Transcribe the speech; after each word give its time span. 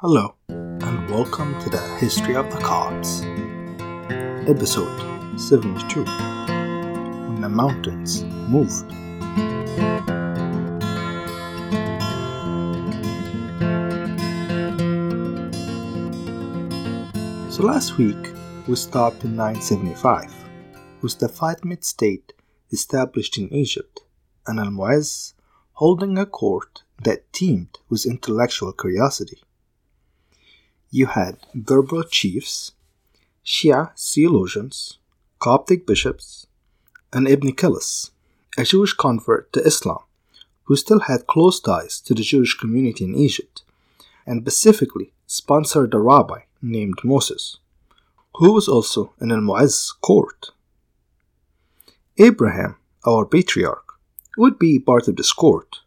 Hello, 0.00 0.36
and 0.48 1.10
welcome 1.10 1.60
to 1.60 1.68
the 1.68 1.80
History 1.98 2.36
of 2.36 2.48
the 2.52 2.58
Copts, 2.58 3.22
Episode 4.48 4.96
72 5.36 6.04
When 6.04 7.40
the 7.40 7.48
Mountains 7.48 8.22
Moved. 8.22 8.92
So 17.52 17.64
last 17.64 17.98
week 17.98 18.32
we 18.68 18.76
stopped 18.76 19.24
in 19.24 19.34
975, 19.34 20.32
with 21.02 21.18
the 21.18 21.26
Fatimid 21.26 21.82
state 21.82 22.34
established 22.70 23.36
in 23.36 23.52
Egypt, 23.52 24.04
and 24.46 24.60
Al 24.60 25.02
holding 25.72 26.16
a 26.18 26.24
court 26.24 26.84
that 27.02 27.32
teemed 27.32 27.80
with 27.88 28.06
intellectual 28.06 28.72
curiosity 28.72 29.42
you 30.90 31.06
had 31.06 31.36
Berber 31.54 32.04
chiefs, 32.04 32.72
Shia 33.44 33.98
theologians, 33.98 34.98
Coptic 35.38 35.86
bishops, 35.86 36.46
and 37.12 37.28
Ibn 37.28 37.52
Kilis, 37.52 38.10
a 38.56 38.64
Jewish 38.64 38.94
convert 38.94 39.52
to 39.52 39.62
Islam 39.62 40.00
who 40.64 40.76
still 40.76 41.00
had 41.00 41.26
close 41.26 41.60
ties 41.60 41.98
to 41.98 42.12
the 42.14 42.22
Jewish 42.22 42.54
community 42.54 43.04
in 43.04 43.14
Egypt, 43.14 43.62
and 44.26 44.42
specifically 44.42 45.12
sponsored 45.26 45.94
a 45.94 45.98
rabbi 45.98 46.40
named 46.60 46.98
Moses, 47.02 47.56
who 48.34 48.52
was 48.52 48.68
also 48.68 49.14
in 49.18 49.32
Al 49.32 49.38
Mu'izz's 49.40 49.92
court. 50.02 50.50
Abraham, 52.18 52.76
our 53.06 53.24
patriarch, 53.24 53.94
would 54.36 54.58
be 54.58 54.78
part 54.78 55.08
of 55.08 55.16
this 55.16 55.32
court, 55.32 55.80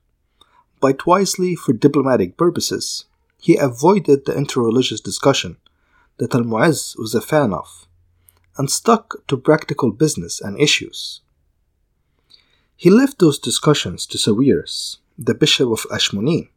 but 0.80 1.05
wisely 1.05 1.55
for 1.55 1.74
diplomatic 1.74 2.36
purposes 2.36 3.05
he 3.41 3.58
avoided 3.58 4.26
the 4.26 4.34
interreligious 4.34 5.02
discussion 5.02 5.58
that 6.18 6.36
Al 6.36 6.44
Mu'izz 6.44 6.95
was 6.98 7.16
a 7.16 7.20
fan 7.20 7.52
of 7.52 7.88
and 8.55 8.70
stuck 8.70 9.26
to 9.27 9.35
practical 9.35 9.91
business 9.91 10.40
and 10.40 10.60
issues. 10.60 11.21
He 12.76 12.91
left 12.91 13.18
those 13.18 13.40
discussions 13.40 14.05
to 14.07 14.20
Sawiris, 14.20 14.98
the 15.18 15.34
bishop 15.34 15.71
of 15.71 15.88
Ashmonin, 15.91 16.49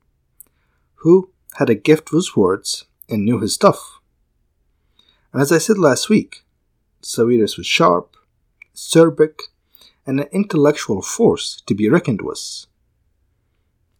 who 0.96 1.30
had 1.54 1.70
a 1.70 1.74
gift 1.74 2.12
with 2.12 2.36
words 2.36 2.84
and 3.08 3.24
knew 3.24 3.40
his 3.40 3.54
stuff. 3.54 4.00
And 5.32 5.40
as 5.40 5.50
I 5.50 5.58
said 5.58 5.78
last 5.78 6.10
week, 6.10 6.44
Sawiris 7.02 7.56
was 7.56 7.66
sharp, 7.66 8.14
acerbic, 8.76 9.40
and 10.06 10.20
an 10.20 10.28
intellectual 10.32 11.00
force 11.00 11.62
to 11.66 11.74
be 11.74 11.88
reckoned 11.88 12.20
with. 12.20 12.66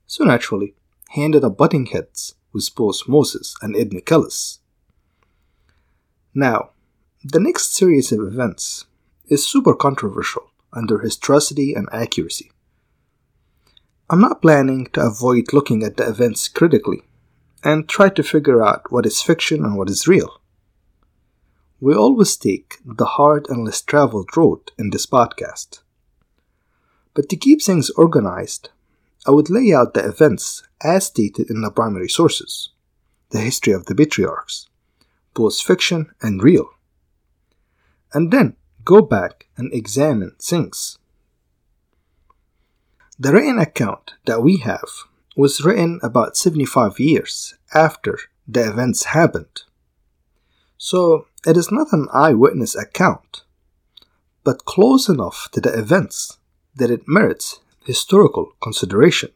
So 0.06 0.24
naturally, 0.24 0.74
he 1.12 1.24
ended 1.24 1.44
up 1.44 1.56
butting 1.56 1.86
heads 1.86 2.34
with 2.54 2.74
both 2.74 3.08
Moses 3.08 3.54
and 3.60 3.76
Ibn 3.76 4.00
Kilis. 4.00 4.60
Now, 6.32 6.70
the 7.22 7.40
next 7.40 7.74
series 7.74 8.12
of 8.12 8.20
events 8.20 8.86
is 9.26 9.46
super 9.46 9.74
controversial 9.74 10.50
under 10.72 11.00
historicity 11.00 11.74
and 11.74 11.88
accuracy. 11.92 12.50
I'm 14.08 14.20
not 14.20 14.42
planning 14.42 14.86
to 14.92 15.06
avoid 15.06 15.52
looking 15.52 15.82
at 15.82 15.96
the 15.96 16.08
events 16.08 16.48
critically 16.48 17.02
and 17.62 17.88
try 17.88 18.10
to 18.10 18.22
figure 18.22 18.62
out 18.62 18.92
what 18.92 19.06
is 19.06 19.22
fiction 19.22 19.64
and 19.64 19.76
what 19.76 19.88
is 19.88 20.06
real. 20.06 20.40
We 21.80 21.94
always 21.94 22.36
take 22.36 22.78
the 22.84 23.06
hard 23.06 23.46
and 23.48 23.64
less 23.64 23.80
traveled 23.80 24.36
road 24.36 24.72
in 24.78 24.90
this 24.90 25.06
podcast. 25.06 25.80
But 27.14 27.28
to 27.30 27.36
keep 27.36 27.62
things 27.62 27.90
organized, 27.90 28.68
I 29.26 29.30
would 29.30 29.48
lay 29.48 29.72
out 29.72 29.94
the 29.94 30.06
events 30.06 30.62
as 30.82 31.06
stated 31.06 31.50
in 31.50 31.62
the 31.62 31.70
primary 31.70 32.08
sources, 32.08 32.70
the 33.30 33.40
history 33.40 33.72
of 33.72 33.86
the 33.86 33.94
patriarchs, 33.94 34.68
both 35.32 35.60
fiction 35.60 36.10
and 36.20 36.42
real, 36.42 36.68
and 38.12 38.30
then 38.30 38.56
go 38.84 39.00
back 39.00 39.46
and 39.56 39.72
examine 39.72 40.32
things. 40.40 40.98
The 43.18 43.32
written 43.32 43.58
account 43.58 44.14
that 44.26 44.42
we 44.42 44.58
have 44.58 44.90
was 45.36 45.64
written 45.64 46.00
about 46.02 46.36
75 46.36 47.00
years 47.00 47.54
after 47.72 48.18
the 48.46 48.68
events 48.68 49.04
happened. 49.04 49.62
So 50.76 51.26
it 51.46 51.56
is 51.56 51.72
not 51.72 51.92
an 51.92 52.08
eyewitness 52.12 52.76
account, 52.76 53.42
but 54.42 54.64
close 54.64 55.08
enough 55.08 55.48
to 55.52 55.60
the 55.60 55.76
events 55.76 56.38
that 56.74 56.90
it 56.90 57.08
merits 57.08 57.60
historical 57.84 58.52
consideration. 58.60 59.30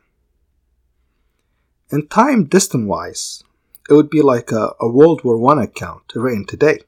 In 1.90 2.06
time 2.06 2.44
distance 2.44 2.86
wise, 2.86 3.42
it 3.88 3.94
would 3.94 4.10
be 4.10 4.20
like 4.20 4.52
a, 4.52 4.74
a 4.80 4.88
World 4.88 5.24
War 5.24 5.58
I 5.58 5.64
account 5.64 6.12
written 6.14 6.44
today. 6.44 6.80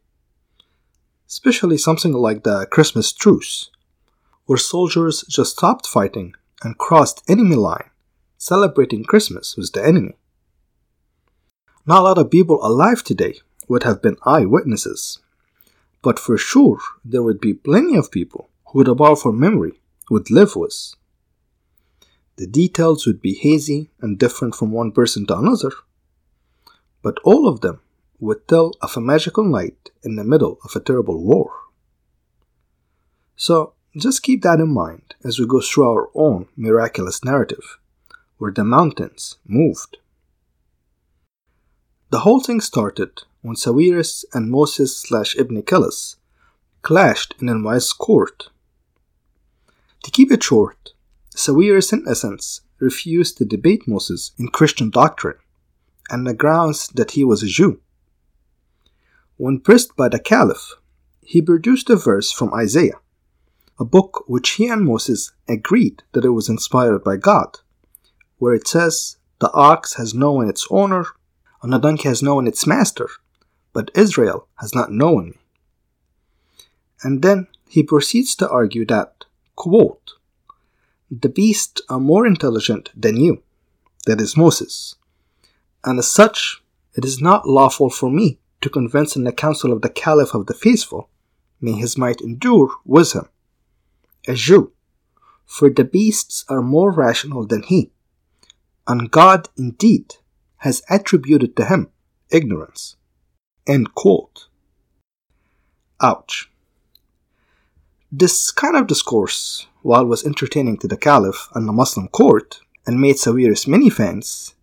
Especially 1.29 1.79
something 1.79 2.13
like 2.13 2.43
the 2.43 2.67
Christmas 2.71 3.13
truce, 3.13 3.71
where 4.47 4.59
soldiers 4.59 5.25
just 5.29 5.53
stopped 5.53 5.87
fighting 5.87 6.35
and 6.63 6.77
crossed 6.77 7.23
enemy 7.29 7.57
line, 7.57 7.89
celebrating 8.37 9.05
Christmas 9.05 9.57
with 9.57 9.73
the 9.73 9.85
enemy. 9.85 10.15
Not 11.87 12.01
a 12.01 12.03
lot 12.03 12.19
of 12.19 12.31
people 12.31 12.59
alive 12.65 13.03
today 13.03 13.41
would 13.69 13.85
have 13.85 14.03
been 14.03 14.17
eyewitnesses, 14.27 15.21
but 16.03 16.19
for 16.19 16.37
sure 16.37 16.79
there 17.05 17.23
would 17.23 17.41
be 17.41 17.55
plenty 17.55 17.97
of 17.97 18.11
people 18.11 18.51
who 18.67 18.79
would 18.79 18.89
a 18.89 18.95
powerful 18.95 19.33
memory 19.33 19.81
would 20.11 20.31
live 20.31 20.57
with. 20.57 20.95
The 22.41 22.47
details 22.47 23.07
would 23.07 23.21
be 23.21 23.35
hazy 23.35 23.91
and 24.01 24.19
different 24.19 24.55
from 24.55 24.73
one 24.73 24.93
person 24.93 25.27
to 25.27 25.37
another, 25.37 25.73
but 27.03 27.19
all 27.23 27.47
of 27.47 27.61
them 27.61 27.81
would 28.19 28.49
tell 28.49 28.73
of 28.81 28.97
a 28.97 29.01
magical 29.03 29.45
night 29.45 29.91
in 30.03 30.17
the 30.17 30.25
middle 30.25 30.59
of 30.65 30.75
a 30.75 30.81
terrible 30.81 31.23
war. 31.23 31.53
So 33.37 33.75
just 33.95 34.23
keep 34.23 34.41
that 34.41 34.59
in 34.59 34.73
mind 34.73 35.15
as 35.23 35.39
we 35.39 35.47
go 35.47 35.61
through 35.61 35.87
our 35.91 36.09
own 36.15 36.49
miraculous 36.57 37.23
narrative, 37.23 37.77
where 38.39 38.53
the 38.53 38.65
mountains 38.65 39.37
moved. 39.47 39.99
The 42.09 42.21
whole 42.21 42.41
thing 42.41 42.63
started 42.63 43.21
when 43.43 43.57
Sawiris 43.57 44.25
and 44.33 44.51
Moses 44.51 44.97
slash 44.97 45.37
Ibn 45.37 45.63
Kilis 45.65 46.17
clashed 46.81 47.35
in 47.39 47.51
Al-Mu'izz's 47.51 47.93
court. 47.93 48.49
To 50.05 50.11
keep 50.11 50.33
it 50.33 50.43
short, 50.43 50.95
Sawiris, 51.35 51.93
in 51.93 52.05
essence, 52.09 52.63
refused 52.79 53.39
to 53.39 53.45
debate 53.45 53.87
Moses 53.87 54.33
in 54.39 54.49
Christian 54.49 54.91
doctrine, 54.91 55.39
and 56.11 56.27
the 56.27 56.35
grounds 56.35 56.89
that 56.89 57.13
he 57.13 57.25
was 57.25 57.43
a 57.43 57.47
Jew. 57.47 57.81
When 59.37 59.61
pressed 59.61 59.97
by 59.97 60.09
the 60.09 60.19
Caliph, 60.19 60.75
he 61.23 61.41
produced 61.41 61.89
a 61.89 61.97
verse 61.97 62.33
from 62.33 62.53
Isaiah, 62.53 63.01
a 63.79 63.85
book 63.85 64.25
which 64.27 64.51
he 64.53 64.67
and 64.67 64.85
Moses 64.85 65.33
agreed 65.49 66.03
that 66.13 66.25
it 66.25 66.31
was 66.31 66.49
inspired 66.49 67.05
by 67.05 67.17
God, 67.17 67.59
where 68.39 68.55
it 68.55 68.67
says, 68.67 69.17
The 69.39 69.53
ox 69.53 69.95
has 69.95 70.13
known 70.13 70.49
its 70.49 70.67
owner, 70.71 71.07
and 71.63 71.73
the 71.73 71.79
donkey 71.79 72.09
has 72.09 72.23
known 72.23 72.47
its 72.47 72.67
master, 72.67 73.09
but 73.73 73.91
Israel 73.95 74.49
has 74.57 74.75
not 74.75 74.91
known 74.91 75.31
me. 75.31 75.39
And 77.03 77.23
then 77.23 77.47
he 77.69 77.83
proceeds 77.83 78.35
to 78.37 78.51
argue 78.51 78.85
that, 78.87 79.25
quote, 79.57 80.00
the 81.11 81.29
beasts 81.29 81.83
are 81.89 81.99
more 81.99 82.27
intelligent 82.27 82.91
than 82.95 83.17
you, 83.17 83.43
that 84.07 84.21
is 84.21 84.37
Moses. 84.37 84.95
And 85.85 85.99
as 85.99 86.11
such, 86.11 86.63
it 86.95 87.05
is 87.05 87.21
not 87.21 87.49
lawful 87.49 87.91
for 87.91 88.11
me 88.11 88.39
to 88.61 88.71
convince 88.71 89.17
in 89.17 89.25
the 89.25 89.33
council 89.33 89.73
of 89.73 89.83
the 89.83 89.89
Caliph 89.89 90.35
of 90.35 90.47
the 90.47 90.55
faithful, 90.55 91.09
may 91.61 91.73
his 91.73 91.99
might 91.99 92.21
endure 92.21 92.71
with 92.85 93.13
him, 93.13 93.29
a 94.29 94.35
Jew, 94.35 94.73
for 95.45 95.71
the 95.71 95.85
beasts 95.85 96.45
are 96.49 96.63
more 96.63 96.93
rational 96.93 97.47
than 97.47 97.63
he, 97.63 97.91
and 98.87 99.11
God 99.11 99.49
indeed 99.57 100.15
has 100.59 100.83
attributed 100.89 101.57
to 101.57 101.65
him 101.65 101.89
ignorance. 102.31 102.97
End 103.67 103.95
quote. 103.95 104.47
Ouch. 106.01 106.51
This 108.13 108.51
kind 108.51 108.77
of 108.77 108.87
discourse 108.87 109.67
while 109.83 110.05
was 110.05 110.25
entertaining 110.25 110.79
to 110.79 110.89
the 110.89 110.97
Caliph 110.97 111.49
and 111.55 111.69
the 111.69 111.73
Muslim 111.73 112.09
court 112.09 112.61
and 112.87 113.01
made 113.01 113.17
Sawiris 113.17 113.67
many 113.67 113.91
fans, 113.91 114.55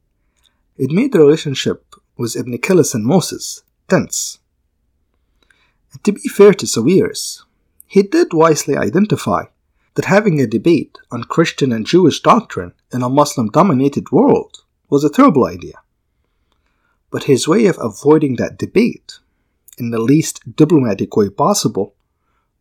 it 0.78 0.92
made 0.92 1.12
the 1.12 1.20
relationship 1.20 1.96
with 2.18 2.36
Ibn 2.36 2.58
Kilis 2.60 2.94
and 2.94 3.06
Moses 3.06 3.64
tense. 3.88 4.40
And 5.92 6.04
to 6.04 6.12
be 6.12 6.28
fair 6.30 6.54
to 6.54 6.66
Sawiris, 6.66 7.44
he 7.88 8.04
did 8.04 8.34
wisely 8.34 8.76
identify 8.76 9.46
that 9.96 10.06
having 10.06 10.40
a 10.40 10.48
debate 10.48 10.98
on 11.10 11.24
Christian 11.24 11.72
and 11.72 11.86
Jewish 11.86 12.22
doctrine 12.22 12.74
in 12.94 13.02
a 13.02 13.10
Muslim 13.10 13.50
dominated 13.50 14.12
world 14.12 14.60
was 14.90 15.04
a 15.04 15.10
terrible 15.10 15.46
idea. 15.46 15.80
But 17.10 17.24
his 17.24 17.48
way 17.48 17.66
of 17.66 17.80
avoiding 17.82 18.36
that 18.36 18.58
debate 18.58 19.20
in 19.78 19.92
the 19.92 20.00
least 20.00 20.56
diplomatic 20.56 21.16
way 21.16 21.30
possible 21.30 21.96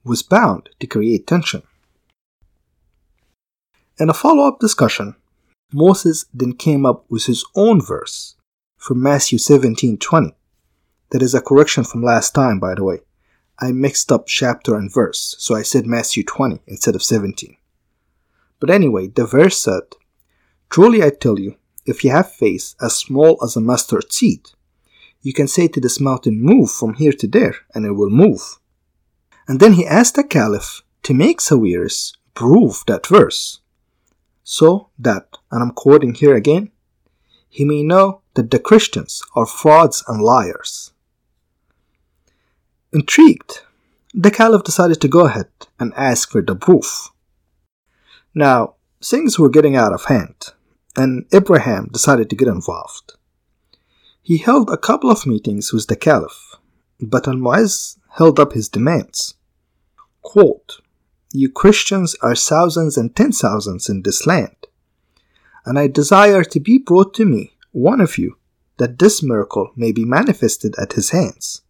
was 0.04 0.22
bound 0.22 0.70
to 0.80 0.86
create 0.86 1.26
tension. 1.26 1.62
In 3.98 4.10
a 4.10 4.14
follow 4.14 4.46
up 4.46 4.60
discussion, 4.60 5.16
Moses 5.72 6.26
then 6.34 6.52
came 6.52 6.84
up 6.84 7.06
with 7.08 7.24
his 7.24 7.46
own 7.54 7.80
verse 7.80 8.36
from 8.76 9.02
Matthew 9.02 9.38
17:20. 9.38 10.34
That 11.10 11.22
is 11.22 11.34
a 11.34 11.40
correction 11.40 11.82
from 11.82 12.02
last 12.02 12.34
time, 12.34 12.60
by 12.60 12.74
the 12.74 12.84
way. 12.84 13.00
I 13.58 13.72
mixed 13.72 14.12
up 14.12 14.26
chapter 14.26 14.74
and 14.74 14.92
verse, 14.92 15.34
so 15.38 15.54
I 15.54 15.62
said 15.62 15.86
Matthew 15.86 16.24
20 16.24 16.60
instead 16.66 16.94
of 16.94 17.02
17. 17.02 17.56
But 18.60 18.68
anyway, 18.68 19.06
the 19.06 19.24
verse 19.24 19.58
said, 19.58 19.84
Truly 20.68 21.02
I 21.02 21.08
tell 21.08 21.38
you, 21.38 21.56
if 21.86 22.04
you 22.04 22.10
have 22.10 22.30
faith 22.30 22.74
as 22.82 22.96
small 22.96 23.38
as 23.42 23.56
a 23.56 23.62
mustard 23.62 24.12
seed, 24.12 24.50
you 25.22 25.32
can 25.32 25.48
say 25.48 25.68
to 25.68 25.80
this 25.80 26.00
mountain, 26.00 26.42
Move 26.42 26.70
from 26.70 26.94
here 26.94 27.12
to 27.12 27.26
there, 27.26 27.56
and 27.74 27.86
it 27.86 27.92
will 27.92 28.10
move. 28.10 28.58
And 29.48 29.58
then 29.58 29.72
he 29.72 29.86
asked 29.86 30.16
the 30.16 30.24
caliph 30.24 30.82
to 31.04 31.14
make 31.14 31.40
Sawiris 31.40 32.12
prove 32.34 32.82
that 32.86 33.06
verse, 33.06 33.60
so 34.48 34.90
that, 34.96 35.38
and 35.50 35.60
I'm 35.60 35.72
quoting 35.72 36.14
here 36.14 36.36
again, 36.36 36.70
he 37.48 37.64
may 37.64 37.82
know 37.82 38.20
that 38.34 38.52
the 38.52 38.60
Christians 38.60 39.20
are 39.34 39.44
frauds 39.44 40.04
and 40.06 40.22
liars. 40.22 40.92
Intrigued, 42.92 43.62
the 44.14 44.30
Caliph 44.30 44.62
decided 44.62 45.00
to 45.00 45.08
go 45.08 45.26
ahead 45.26 45.48
and 45.80 45.92
ask 45.96 46.30
for 46.30 46.42
the 46.42 46.54
proof. 46.54 47.10
Now, 48.36 48.76
things 49.02 49.36
were 49.36 49.50
getting 49.50 49.74
out 49.74 49.92
of 49.92 50.04
hand, 50.04 50.52
and 50.96 51.26
Ibrahim 51.34 51.88
decided 51.92 52.30
to 52.30 52.36
get 52.36 52.46
involved. 52.46 53.14
He 54.22 54.38
held 54.38 54.70
a 54.70 54.78
couple 54.78 55.10
of 55.10 55.26
meetings 55.26 55.72
with 55.72 55.88
the 55.88 55.96
Caliph, 55.96 56.54
but 57.00 57.26
Al-Mu'izz 57.26 57.98
held 58.16 58.38
up 58.38 58.52
his 58.52 58.68
demands. 58.68 59.34
Quote, 60.22 60.80
You 61.36 61.50
Christians 61.50 62.16
are 62.22 62.34
thousands 62.34 62.96
and 62.96 63.14
ten 63.14 63.30
thousands 63.30 63.90
in 63.90 64.02
this 64.02 64.26
land, 64.26 64.56
and 65.66 65.78
I 65.78 65.86
desire 65.86 66.44
to 66.44 66.60
be 66.60 66.78
brought 66.78 67.12
to 67.14 67.26
me, 67.26 67.52
one 67.72 68.00
of 68.00 68.16
you, 68.16 68.38
that 68.78 68.98
this 68.98 69.22
miracle 69.22 69.70
may 69.76 69.92
be 69.92 70.04
manifested 70.06 70.74
at 70.78 70.94
his 70.94 71.10
hands 71.10 71.60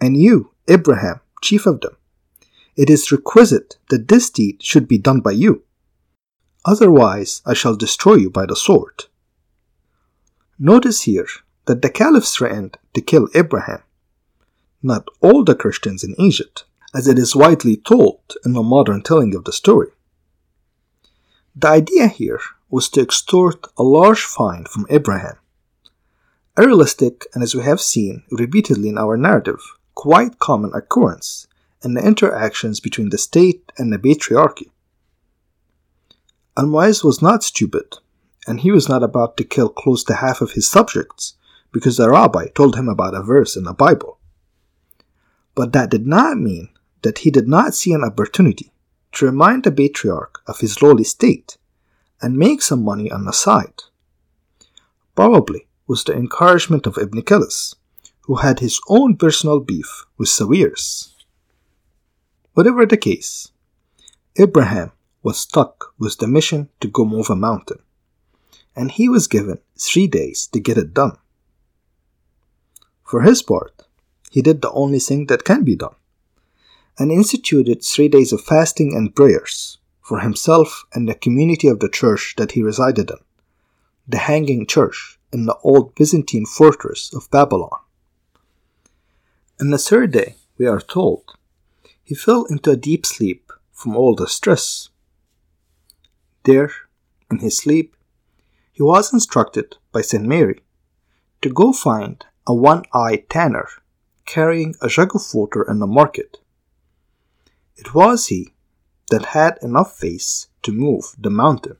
and 0.00 0.16
you, 0.16 0.52
Abraham, 0.68 1.20
chief 1.42 1.66
of 1.66 1.80
them. 1.80 1.96
It 2.76 2.90
is 2.90 3.12
requisite 3.12 3.76
that 3.90 4.08
this 4.08 4.30
deed 4.30 4.62
should 4.62 4.86
be 4.86 4.98
done 4.98 5.20
by 5.20 5.32
you. 5.32 5.62
Otherwise, 6.64 7.42
I 7.46 7.54
shall 7.54 7.76
destroy 7.76 8.14
you 8.14 8.30
by 8.30 8.46
the 8.46 8.56
sword. 8.56 9.04
Notice 10.58 11.02
here 11.02 11.28
that 11.66 11.82
the 11.82 11.90
caliph 11.90 12.24
threatened 12.24 12.78
to 12.94 13.00
kill 13.00 13.28
Abraham, 13.34 13.82
not 14.82 15.08
all 15.20 15.44
the 15.44 15.54
Christians 15.54 16.02
in 16.04 16.14
Egypt, 16.18 16.64
as 16.94 17.08
it 17.08 17.18
is 17.18 17.36
widely 17.36 17.76
told 17.76 18.20
in 18.44 18.52
the 18.52 18.62
modern 18.62 19.02
telling 19.02 19.34
of 19.34 19.44
the 19.44 19.52
story. 19.52 19.88
The 21.54 21.68
idea 21.68 22.08
here 22.08 22.40
was 22.68 22.88
to 22.90 23.00
extort 23.00 23.66
a 23.78 23.82
large 23.82 24.22
fine 24.22 24.64
from 24.64 24.86
Abraham. 24.90 25.36
A 26.56 26.66
realistic, 26.66 27.26
and 27.34 27.42
as 27.42 27.54
we 27.54 27.62
have 27.62 27.80
seen 27.80 28.24
repeatedly 28.30 28.88
in 28.88 28.98
our 28.98 29.16
narrative, 29.16 29.60
quite 29.94 30.38
common 30.38 30.72
occurrence 30.74 31.46
in 31.82 31.94
the 31.94 32.06
interactions 32.06 32.80
between 32.80 33.10
the 33.10 33.18
state 33.18 33.72
and 33.78 33.92
the 33.92 33.98
patriarchy. 33.98 34.70
Al-Mu'izz 36.56 37.04
was 37.04 37.20
not 37.20 37.42
stupid, 37.42 37.96
and 38.46 38.60
he 38.60 38.70
was 38.70 38.88
not 38.88 39.02
about 39.02 39.36
to 39.36 39.44
kill 39.44 39.68
close 39.68 40.02
to 40.04 40.14
half 40.14 40.40
of 40.40 40.52
his 40.52 40.68
subjects 40.68 41.34
because 41.72 41.98
the 41.98 42.08
rabbi 42.08 42.46
told 42.48 42.76
him 42.76 42.88
about 42.88 43.14
a 43.14 43.22
verse 43.22 43.56
in 43.56 43.64
the 43.64 43.74
Bible. 43.74 44.18
But 45.54 45.72
that 45.72 45.90
did 45.90 46.06
not 46.06 46.38
mean 46.38 46.70
that 47.06 47.18
he 47.18 47.30
did 47.30 47.46
not 47.46 47.72
see 47.72 47.92
an 47.92 48.02
opportunity 48.02 48.72
to 49.12 49.26
remind 49.26 49.62
the 49.62 49.70
patriarch 49.70 50.42
of 50.48 50.58
his 50.58 50.82
lowly 50.82 51.04
state 51.04 51.56
and 52.20 52.36
make 52.36 52.60
some 52.60 52.82
money 52.82 53.08
on 53.12 53.24
the 53.24 53.32
side. 53.32 53.84
Probably 55.14 55.68
was 55.86 56.02
the 56.02 56.14
encouragement 56.14 56.84
of 56.84 56.98
Ibn 56.98 57.22
Kilis, 57.22 57.76
who 58.22 58.34
had 58.36 58.58
his 58.58 58.80
own 58.88 59.16
personal 59.16 59.60
beef 59.60 60.04
with 60.18 60.28
Sawiris. 60.28 61.14
Whatever 62.54 62.84
the 62.84 62.96
case, 62.96 63.52
Abraham 64.34 64.90
was 65.22 65.38
stuck 65.38 65.94
with 66.00 66.18
the 66.18 66.26
mission 66.26 66.70
to 66.80 66.88
go 66.88 67.04
move 67.04 67.30
a 67.30 67.36
mountain, 67.36 67.78
and 68.74 68.90
he 68.90 69.08
was 69.08 69.28
given 69.28 69.60
three 69.78 70.08
days 70.08 70.48
to 70.48 70.58
get 70.58 70.76
it 70.76 70.92
done. 70.92 71.16
For 73.04 73.22
his 73.22 73.42
part, 73.42 73.86
he 74.32 74.42
did 74.42 74.60
the 74.60 74.72
only 74.72 74.98
thing 74.98 75.26
that 75.26 75.44
can 75.44 75.62
be 75.62 75.76
done, 75.76 75.94
and 76.98 77.12
instituted 77.12 77.82
three 77.82 78.08
days 78.08 78.32
of 78.32 78.40
fasting 78.40 78.94
and 78.94 79.14
prayers 79.14 79.78
for 80.00 80.20
himself 80.20 80.84
and 80.94 81.08
the 81.08 81.14
community 81.14 81.68
of 81.68 81.80
the 81.80 81.88
church 81.88 82.34
that 82.36 82.52
he 82.52 82.62
resided 82.62 83.10
in, 83.10 83.18
the 84.06 84.18
hanging 84.18 84.66
church 84.66 85.18
in 85.32 85.46
the 85.46 85.56
old 85.62 85.94
Byzantine 85.94 86.46
fortress 86.46 87.12
of 87.12 87.30
Babylon. 87.30 87.80
On 89.60 89.70
the 89.70 89.78
third 89.78 90.12
day, 90.12 90.36
we 90.58 90.66
are 90.66 90.80
told, 90.80 91.32
he 92.04 92.14
fell 92.14 92.44
into 92.44 92.70
a 92.70 92.76
deep 92.76 93.04
sleep 93.04 93.52
from 93.72 93.96
all 93.96 94.14
the 94.14 94.28
stress. 94.28 94.88
There, 96.44 96.70
in 97.30 97.40
his 97.40 97.58
sleep, 97.58 97.96
he 98.72 98.82
was 98.82 99.12
instructed 99.12 99.76
by 99.92 100.02
St. 100.02 100.24
Mary 100.24 100.60
to 101.42 101.50
go 101.50 101.72
find 101.72 102.24
a 102.46 102.54
one 102.54 102.84
eyed 102.94 103.28
tanner 103.28 103.68
carrying 104.24 104.74
a 104.80 104.88
jug 104.88 105.14
of 105.14 105.22
water 105.34 105.68
in 105.68 105.78
the 105.78 105.86
market. 105.86 106.38
It 107.76 107.94
was 107.94 108.28
he 108.28 108.52
that 109.10 109.26
had 109.26 109.58
enough 109.62 109.96
faith 109.96 110.46
to 110.62 110.72
move 110.72 111.14
the 111.18 111.30
mountain. 111.30 111.76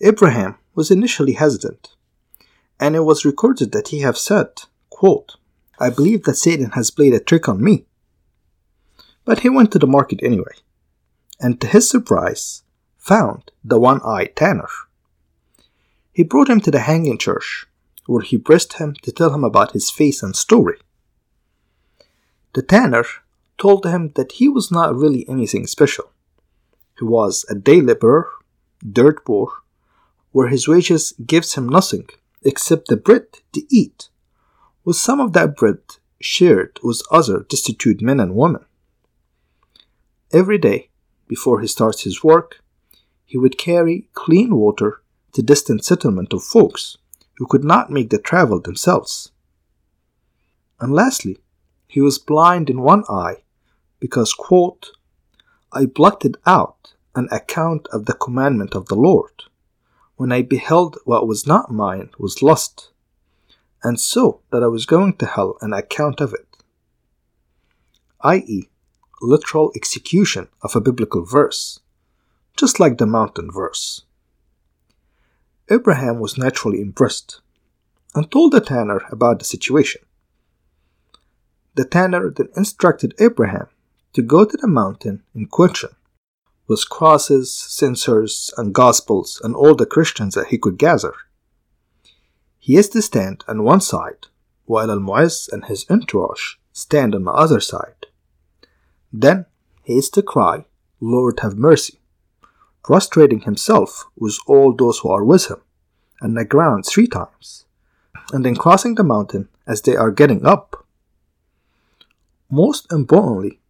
Abraham 0.00 0.56
was 0.74 0.90
initially 0.90 1.32
hesitant, 1.32 1.94
and 2.78 2.94
it 2.94 3.00
was 3.00 3.24
recorded 3.24 3.72
that 3.72 3.88
he 3.88 4.00
have 4.00 4.18
said, 4.18 4.62
quote, 4.90 5.36
I 5.78 5.90
believe 5.90 6.24
that 6.24 6.36
Satan 6.36 6.72
has 6.72 6.90
played 6.90 7.14
a 7.14 7.20
trick 7.20 7.48
on 7.48 7.62
me. 7.62 7.86
But 9.24 9.40
he 9.40 9.48
went 9.48 9.72
to 9.72 9.78
the 9.78 9.86
market 9.86 10.20
anyway, 10.22 10.54
and 11.40 11.60
to 11.60 11.66
his 11.66 11.88
surprise, 11.88 12.62
found 12.98 13.50
the 13.64 13.78
one 13.78 14.00
eyed 14.02 14.36
tanner. 14.36 14.68
He 16.12 16.22
brought 16.22 16.48
him 16.48 16.60
to 16.60 16.70
the 16.70 16.80
hanging 16.80 17.18
church, 17.18 17.66
where 18.06 18.22
he 18.22 18.38
pressed 18.38 18.74
him 18.74 18.94
to 19.02 19.10
tell 19.10 19.34
him 19.34 19.42
about 19.42 19.72
his 19.72 19.90
face 19.90 20.22
and 20.22 20.36
story. 20.36 20.78
The 22.52 22.62
tanner 22.62 23.04
told 23.58 23.86
him 23.86 24.12
that 24.14 24.32
he 24.32 24.48
was 24.48 24.70
not 24.70 24.94
really 24.94 25.28
anything 25.28 25.66
special. 25.66 26.10
He 26.98 27.04
was 27.04 27.44
a 27.48 27.54
day 27.54 27.80
laborer, 27.80 28.30
dirt 28.90 29.24
poor, 29.24 29.48
where 30.32 30.48
his 30.48 30.68
wages 30.68 31.12
gives 31.24 31.54
him 31.54 31.68
nothing 31.68 32.08
except 32.42 32.88
the 32.88 32.96
bread 32.96 33.26
to 33.52 33.62
eat 33.70 34.08
with 34.84 34.96
some 34.96 35.20
of 35.20 35.32
that 35.32 35.56
bread 35.56 35.78
shared 36.20 36.78
with 36.82 37.02
other 37.10 37.46
destitute 37.48 38.02
men 38.02 38.20
and 38.20 38.34
women. 38.34 38.64
Every 40.32 40.58
day, 40.58 40.90
before 41.26 41.60
he 41.60 41.66
starts 41.66 42.02
his 42.02 42.22
work, 42.22 42.60
he 43.24 43.38
would 43.38 43.58
carry 43.58 44.08
clean 44.12 44.54
water 44.56 45.02
to 45.32 45.42
distant 45.42 45.84
settlement 45.84 46.32
of 46.32 46.42
folks 46.42 46.96
who 47.36 47.46
could 47.46 47.64
not 47.64 47.90
make 47.90 48.10
the 48.10 48.18
travel 48.18 48.60
themselves. 48.60 49.32
And 50.80 50.92
lastly, 50.92 51.38
he 51.86 52.00
was 52.00 52.18
blind 52.18 52.68
in 52.68 52.80
one 52.80 53.04
eye 53.08 53.43
because, 54.00 54.32
quote, 54.34 54.90
I 55.72 55.86
blotted 55.86 56.36
out 56.46 56.94
an 57.14 57.28
account 57.30 57.86
of 57.92 58.06
the 58.06 58.14
commandment 58.14 58.74
of 58.74 58.86
the 58.86 58.94
Lord. 58.94 59.44
When 60.16 60.30
I 60.32 60.42
beheld 60.42 60.98
what 61.04 61.26
was 61.26 61.46
not 61.46 61.70
mine 61.70 62.10
was 62.18 62.42
lust, 62.42 62.90
and 63.82 63.98
so 64.00 64.40
that 64.50 64.62
I 64.62 64.68
was 64.68 64.86
going 64.86 65.16
to 65.16 65.26
hell 65.26 65.56
an 65.60 65.72
account 65.72 66.20
of 66.20 66.32
it, 66.32 66.56
i.e., 68.20 68.70
literal 69.20 69.72
execution 69.74 70.48
of 70.62 70.74
a 70.74 70.80
biblical 70.80 71.24
verse, 71.24 71.80
just 72.56 72.78
like 72.78 72.98
the 72.98 73.06
mountain 73.06 73.50
verse. 73.50 74.02
Abraham 75.70 76.20
was 76.20 76.38
naturally 76.38 76.80
impressed 76.80 77.40
and 78.14 78.30
told 78.30 78.52
the 78.52 78.60
tanner 78.60 79.02
about 79.10 79.38
the 79.38 79.44
situation. 79.44 80.02
The 81.74 81.84
tanner 81.84 82.30
then 82.30 82.48
instructed 82.56 83.14
Abraham 83.18 83.68
to 84.14 84.22
go 84.22 84.44
to 84.44 84.56
the 84.56 84.66
mountain 84.66 85.22
in 85.34 85.46
question 85.46 85.90
with 86.66 86.88
crosses, 86.88 87.52
censers, 87.52 88.50
and 88.56 88.74
gospels 88.74 89.40
and 89.44 89.54
all 89.54 89.74
the 89.74 89.86
Christians 89.86 90.34
that 90.34 90.48
he 90.48 90.58
could 90.58 90.78
gather 90.78 91.14
he 92.64 92.76
is 92.76 92.88
to 92.88 93.02
stand 93.02 93.44
on 93.46 93.62
one 93.62 93.82
side, 93.82 94.28
while 94.64 94.90
Al 94.90 94.98
Mu'izz 94.98 95.52
and 95.52 95.66
his 95.66 95.84
entourage 95.90 96.54
stand 96.72 97.14
on 97.14 97.24
the 97.24 97.30
other 97.30 97.60
side. 97.60 98.06
Then 99.12 99.44
he 99.82 99.98
is 99.98 100.08
to 100.16 100.22
cry, 100.22 100.64
Lord 100.98 101.40
have 101.40 101.58
mercy, 101.58 102.00
prostrating 102.82 103.40
himself 103.40 104.06
with 104.16 104.38
all 104.46 104.72
those 104.72 105.00
who 105.00 105.10
are 105.10 105.22
with 105.22 105.50
him, 105.50 105.60
on 106.22 106.32
the 106.32 106.46
ground 106.46 106.86
three 106.86 107.06
times, 107.06 107.66
and 108.32 108.46
then 108.46 108.56
crossing 108.56 108.94
the 108.94 109.04
mountain 109.04 109.50
as 109.66 109.82
they 109.82 109.94
are 109.94 110.10
getting 110.10 110.46
up. 110.46 110.86
Most 112.50 112.90
importantly, 112.90 113.60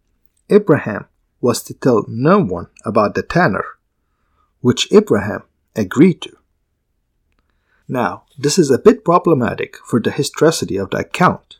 Abraham 0.49 1.05
was 1.41 1.63
to 1.63 1.73
tell 1.73 2.05
no 2.07 2.39
one 2.39 2.67
about 2.85 3.15
the 3.15 3.23
tanner, 3.23 3.65
which 4.61 4.91
Abraham 4.91 5.43
agreed 5.75 6.21
to. 6.21 6.37
Now, 7.87 8.23
this 8.37 8.57
is 8.57 8.71
a 8.71 8.79
bit 8.79 9.05
problematic 9.05 9.77
for 9.85 9.99
the 9.99 10.11
historicity 10.11 10.77
of 10.77 10.89
the 10.89 10.97
account. 10.97 11.57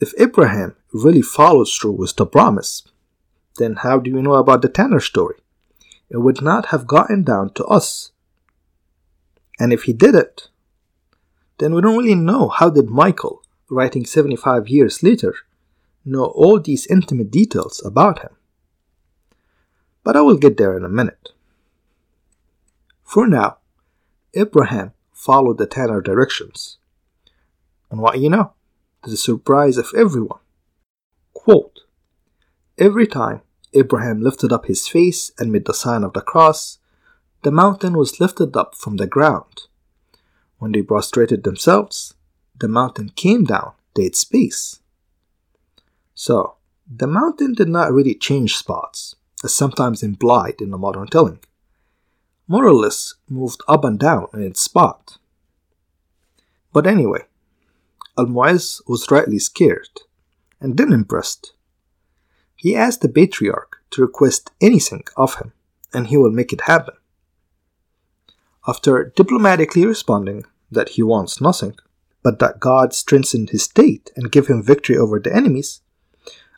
If 0.00 0.12
Abraham 0.18 0.76
really 0.92 1.22
follows 1.22 1.74
through 1.74 1.92
with 1.92 2.16
the 2.16 2.26
promise, 2.26 2.82
then 3.56 3.76
how 3.76 3.98
do 3.98 4.14
we 4.14 4.22
know 4.22 4.34
about 4.34 4.62
the 4.62 4.68
Tanner 4.68 5.00
story? 5.00 5.36
It 6.10 6.18
would 6.18 6.42
not 6.42 6.66
have 6.66 6.86
gotten 6.86 7.22
down 7.22 7.54
to 7.54 7.64
us. 7.64 8.12
And 9.58 9.72
if 9.72 9.84
he 9.84 9.92
did 9.92 10.14
it, 10.14 10.48
then 11.58 11.74
we 11.74 11.80
don't 11.80 11.96
really 11.96 12.14
know 12.14 12.48
how 12.48 12.68
did 12.68 12.90
Michael, 12.90 13.42
writing 13.70 14.04
75 14.04 14.68
years 14.68 15.02
later, 15.02 15.34
know 16.04 16.24
all 16.24 16.60
these 16.60 16.86
intimate 16.86 17.30
details 17.30 17.82
about 17.84 18.20
him. 18.20 18.36
But 20.02 20.16
I 20.16 20.20
will 20.20 20.36
get 20.36 20.56
there 20.56 20.76
in 20.76 20.84
a 20.84 20.88
minute. 20.88 21.30
For 23.02 23.26
now, 23.26 23.58
Abraham 24.34 24.92
followed 25.12 25.58
the 25.58 25.66
Tanner 25.66 26.00
directions. 26.00 26.78
And 27.90 28.00
what 28.00 28.18
you 28.18 28.28
know, 28.28 28.52
to 29.04 29.10
the 29.10 29.16
surprise 29.16 29.78
of 29.78 29.90
everyone, 29.96 30.40
quote, 31.32 31.80
Every 32.76 33.06
time 33.06 33.42
Abraham 33.72 34.20
lifted 34.20 34.52
up 34.52 34.66
his 34.66 34.88
face 34.88 35.30
and 35.38 35.52
made 35.52 35.66
the 35.66 35.74
sign 35.74 36.02
of 36.02 36.12
the 36.12 36.20
cross, 36.20 36.78
the 37.42 37.52
mountain 37.52 37.96
was 37.96 38.20
lifted 38.20 38.56
up 38.56 38.74
from 38.74 38.96
the 38.96 39.06
ground. 39.06 39.62
When 40.58 40.72
they 40.72 40.82
prostrated 40.82 41.44
themselves, 41.44 42.14
the 42.58 42.68
mountain 42.68 43.10
came 43.10 43.44
down 43.44 43.72
its 43.96 44.24
base. 44.24 44.80
So, 46.14 46.54
the 46.90 47.06
mountain 47.06 47.54
did 47.54 47.68
not 47.68 47.92
really 47.92 48.14
change 48.14 48.56
spots, 48.56 49.16
as 49.42 49.54
sometimes 49.54 50.02
implied 50.02 50.60
in 50.60 50.70
the 50.70 50.78
modern 50.78 51.08
telling. 51.08 51.40
More 52.46 52.66
or 52.66 52.74
less 52.74 53.14
moved 53.28 53.62
up 53.66 53.84
and 53.84 53.98
down 53.98 54.28
in 54.32 54.42
its 54.42 54.60
spot. 54.60 55.18
But 56.72 56.86
anyway, 56.86 57.24
Almoez 58.16 58.80
was 58.86 59.10
rightly 59.10 59.38
scared 59.38 59.88
and 60.60 60.76
then 60.76 60.92
impressed. 60.92 61.52
He 62.56 62.76
asked 62.76 63.00
the 63.00 63.08
patriarch 63.08 63.82
to 63.90 64.02
request 64.02 64.50
anything 64.60 65.04
of 65.16 65.34
him, 65.36 65.52
and 65.92 66.06
he 66.06 66.16
will 66.16 66.30
make 66.30 66.52
it 66.52 66.62
happen. 66.62 66.94
After 68.66 69.12
diplomatically 69.16 69.84
responding 69.84 70.44
that 70.70 70.90
he 70.90 71.02
wants 71.02 71.40
nothing, 71.40 71.76
but 72.22 72.38
that 72.38 72.60
God 72.60 72.94
strengthened 72.94 73.50
his 73.50 73.64
state 73.64 74.10
and 74.16 74.32
give 74.32 74.46
him 74.46 74.62
victory 74.62 74.96
over 74.96 75.18
the 75.18 75.34
enemies, 75.34 75.82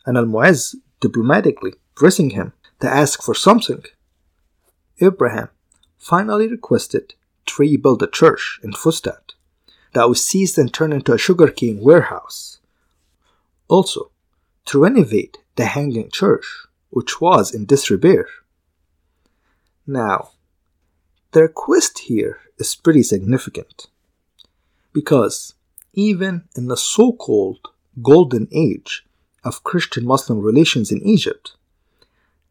and 0.07 0.17
Almoez 0.17 0.73
diplomatically 1.01 1.73
pressing 1.93 2.31
him 2.31 2.53
to 2.79 2.89
ask 2.89 3.21
for 3.21 3.35
something, 3.35 3.83
Abraham 4.99 5.49
finally 5.97 6.47
requested 6.47 7.13
to 7.45 7.61
rebuild 7.61 8.01
a 8.01 8.07
church 8.07 8.59
in 8.63 8.71
Fustat 8.71 9.33
that 9.93 10.09
was 10.09 10.25
seized 10.25 10.57
and 10.57 10.73
turned 10.73 10.93
into 10.93 11.13
a 11.13 11.17
sugarcane 11.17 11.81
warehouse. 11.81 12.59
Also, 13.67 14.11
to 14.65 14.79
renovate 14.79 15.37
the 15.55 15.65
hanging 15.65 16.09
church, 16.09 16.45
which 16.89 17.19
was 17.19 17.53
in 17.53 17.65
disrepair. 17.65 18.27
Now, 19.85 20.31
the 21.31 21.41
request 21.41 21.99
here 21.99 22.39
is 22.57 22.75
pretty 22.75 23.03
significant 23.03 23.87
because 24.93 25.53
even 25.93 26.45
in 26.55 26.67
the 26.67 26.77
so 26.77 27.11
called 27.11 27.59
golden 28.01 28.47
age 28.51 29.06
of 29.43 29.63
Christian 29.63 30.05
Muslim 30.05 30.39
relations 30.39 30.91
in 30.91 31.01
Egypt, 31.01 31.55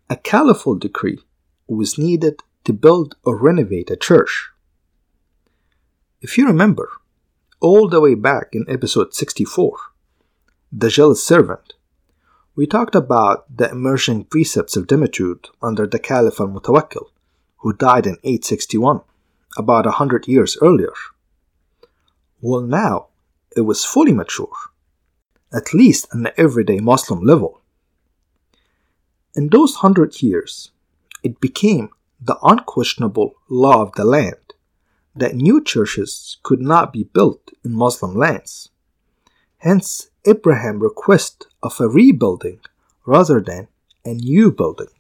a 0.09 0.16
caliphal 0.16 0.76
decree 0.76 1.21
was 1.66 1.99
needed 1.99 2.40
to 2.64 2.73
build 2.73 3.16
or 3.25 3.37
renovate 3.37 3.90
a 3.90 3.97
church. 3.97 4.50
If 6.21 6.38
you 6.38 6.47
remember, 6.47 6.90
all 7.61 7.88
the 7.88 8.00
way 8.00 8.14
back 8.14 8.49
in 8.52 8.64
episode 8.69 9.14
64, 9.14 9.76
The 10.73 10.88
Jealous 10.88 11.25
Servant, 11.25 11.75
we 12.55 12.66
talked 12.66 12.95
about 12.95 13.45
the 13.55 13.71
emerging 13.71 14.25
precepts 14.25 14.76
of 14.76 14.87
Dhimmitude 14.87 15.49
under 15.62 15.87
the 15.87 15.99
Caliph 15.99 16.40
al 16.40 16.49
Mutawakkil, 16.49 17.09
who 17.59 17.73
died 17.73 18.07
in 18.07 18.16
861, 18.25 19.00
about 19.57 19.87
a 19.87 19.93
hundred 19.93 20.26
years 20.26 20.57
earlier. 20.62 20.93
Well, 22.40 22.62
now 22.62 23.09
it 23.57 23.62
was 23.62 23.85
fully 23.85 24.12
mature, 24.12 24.52
at 25.56 25.72
least 25.72 26.06
on 26.12 26.22
the 26.22 26.38
everyday 26.38 26.78
Muslim 26.78 27.20
level. 27.20 27.62
In 29.34 29.48
those 29.48 29.76
hundred 29.76 30.22
years, 30.22 30.70
it 31.22 31.40
became 31.40 31.88
the 32.20 32.36
unquestionable 32.42 33.34
law 33.48 33.80
of 33.80 33.92
the 33.92 34.04
land 34.04 34.52
that 35.14 35.34
new 35.34 35.64
churches 35.64 36.36
could 36.42 36.60
not 36.60 36.92
be 36.92 37.04
built 37.04 37.50
in 37.64 37.72
Muslim 37.72 38.14
lands. 38.14 38.68
Hence, 39.58 40.10
Abraham's 40.26 40.82
request 40.82 41.46
of 41.62 41.80
a 41.80 41.88
rebuilding 41.88 42.60
rather 43.06 43.40
than 43.40 43.68
a 44.04 44.12
new 44.12 44.52
building. 44.52 44.94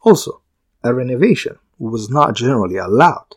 Also, 0.00 0.40
a 0.82 0.94
renovation 0.94 1.58
was 1.78 2.08
not 2.08 2.34
generally 2.34 2.76
allowed. 2.76 3.34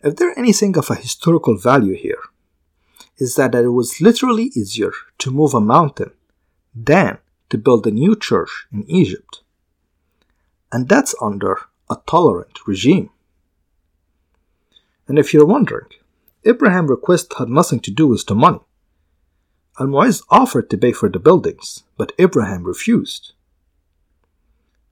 If 0.00 0.16
there 0.16 0.38
anything 0.38 0.76
of 0.76 0.90
a 0.90 0.94
historical 0.94 1.56
value 1.56 1.94
here, 1.94 2.22
is 3.18 3.34
that 3.36 3.54
it 3.54 3.68
was 3.68 4.00
literally 4.00 4.50
easier 4.54 4.92
to 5.18 5.30
move 5.30 5.54
a 5.54 5.60
mountain 5.60 6.12
than 6.74 7.18
to 7.50 7.58
build 7.58 7.86
a 7.86 7.90
new 7.90 8.16
church 8.16 8.66
in 8.72 8.84
Egypt. 8.90 9.42
And 10.72 10.88
that's 10.88 11.14
under 11.22 11.58
a 11.88 11.98
tolerant 12.06 12.58
regime. 12.66 13.10
And 15.06 15.18
if 15.18 15.32
you're 15.32 15.46
wondering, 15.46 15.86
Abraham's 16.44 16.90
request 16.90 17.34
had 17.38 17.48
nothing 17.48 17.80
to 17.80 17.90
do 17.90 18.08
with 18.08 18.26
the 18.26 18.34
money. 18.34 18.60
Almoez 19.78 20.22
offered 20.30 20.70
to 20.70 20.78
pay 20.78 20.92
for 20.92 21.08
the 21.08 21.18
buildings, 21.18 21.84
but 21.96 22.12
Abraham 22.18 22.64
refused. 22.64 23.32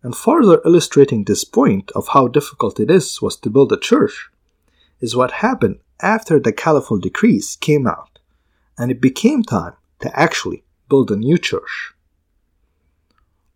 And 0.03 0.17
further 0.17 0.61
illustrating 0.65 1.25
this 1.25 1.45
point 1.45 1.93
of 1.95 2.09
how 2.09 2.27
difficult 2.27 2.81
it 2.81 2.91
is 2.91 3.23
was 3.23 3.37
to 3.37 3.51
build 3.51 3.73
a 3.73 3.77
church, 3.77 4.31
is 5.01 5.15
what 5.15 5.43
happened 5.47 5.79
after 6.01 6.41
the 6.41 6.53
caliphal 6.53 6.99
decrees 6.99 7.57
came 7.61 7.87
out, 7.87 8.12
and 8.83 8.91
it 8.91 9.01
became 9.01 9.45
time 9.45 9.75
to 10.01 10.11
actually 10.19 10.65
build 10.89 11.09
a 11.13 11.17
new 11.17 11.39
church. 11.39 11.95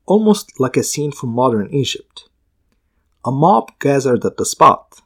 Almost 0.06 0.60
like 0.60 0.76
a 0.76 0.84
scene 0.84 1.10
from 1.10 1.30
modern 1.30 1.74
Egypt, 1.74 2.28
a 3.24 3.32
mob 3.32 3.72
gathered 3.80 4.24
at 4.24 4.36
the 4.36 4.46
spot 4.46 5.00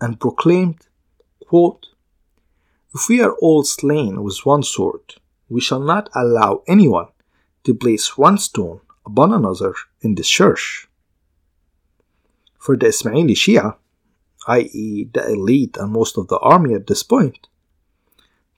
and 0.00 0.20
proclaimed, 0.20 0.86
quote, 1.48 1.88
if 2.94 3.08
we 3.08 3.20
are 3.20 3.34
all 3.42 3.64
slain 3.64 4.22
with 4.22 4.46
one 4.46 4.62
sword, 4.62 5.16
we 5.48 5.60
shall 5.60 5.80
not 5.80 6.08
allow 6.14 6.62
anyone 6.68 7.08
to 7.64 7.74
place 7.74 8.16
one 8.16 8.38
stone 8.38 8.82
upon 9.04 9.32
another 9.32 9.74
in 10.00 10.14
this 10.14 10.28
church. 10.28 10.86
For 12.56 12.76
the 12.76 12.86
Ismaili 12.86 13.34
Shia, 13.34 13.74
i.e., 14.46 15.08
the 15.12 15.26
elite 15.26 15.76
and 15.76 15.90
most 15.90 16.16
of 16.16 16.28
the 16.28 16.38
army 16.38 16.72
at 16.74 16.86
this 16.86 17.02
point, 17.02 17.48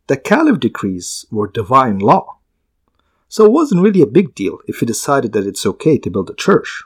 the 0.08 0.16
Caliph 0.16 0.58
decrees 0.58 1.26
were 1.30 1.46
divine 1.46 1.98
law, 1.98 2.38
so 3.28 3.44
it 3.44 3.52
wasn't 3.52 3.82
really 3.82 4.00
a 4.00 4.06
big 4.06 4.34
deal 4.34 4.58
if 4.66 4.80
he 4.80 4.86
decided 4.86 5.32
that 5.32 5.46
it's 5.46 5.66
okay 5.66 5.98
to 5.98 6.10
build 6.10 6.30
a 6.30 6.34
church. 6.34 6.82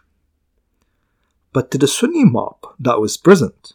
But 1.53 1.71
to 1.71 1.79
the 1.79 1.87
Sunni 1.87 2.25
mob 2.25 2.57
that 2.81 3.01
was 3.01 3.17
present, 3.17 3.75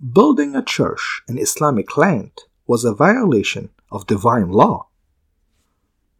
building 0.00 0.54
a 0.54 0.62
church 0.62 1.22
in 1.26 1.38
Islamic 1.38 1.96
land 1.96 2.42
was 2.66 2.84
a 2.84 2.92
violation 2.92 3.70
of 3.90 4.06
divine 4.06 4.50
law, 4.50 4.88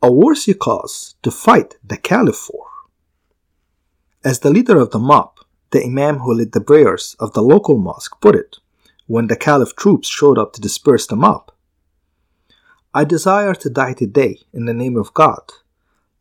a 0.03 0.11
worthy 0.11 0.55
cause 0.55 1.17
to 1.23 1.31
fight 1.31 1.77
the 1.85 1.99
caliph 1.99 2.37
for. 2.37 2.65
As 4.25 4.41
the 4.41 4.51
leader 4.51 4.79
of 4.81 4.91
the 4.91 4.99
mob, 4.99 5.33
the 5.71 5.85
imam 5.85 6.21
who 6.21 6.33
led 6.33 6.53
the 6.53 6.63
prayers 6.63 7.15
of 7.21 7.35
the 7.35 7.43
local 7.43 7.77
mosque 7.77 8.19
put 8.23 8.35
it 8.35 8.57
when 9.07 9.27
the 9.27 9.37
caliph 9.37 9.77
troops 9.77 10.09
showed 10.09 10.39
up 10.39 10.55
to 10.55 10.63
disperse 10.63 11.07
the 11.07 11.17
mob. 11.17 11.53
I 12.97 13.05
desire 13.05 13.55
to 13.57 13.69
die 13.69 13.93
today 13.93 14.39
in 14.55 14.65
the 14.65 14.73
name 14.73 14.97
of 14.97 15.13
God 15.13 15.53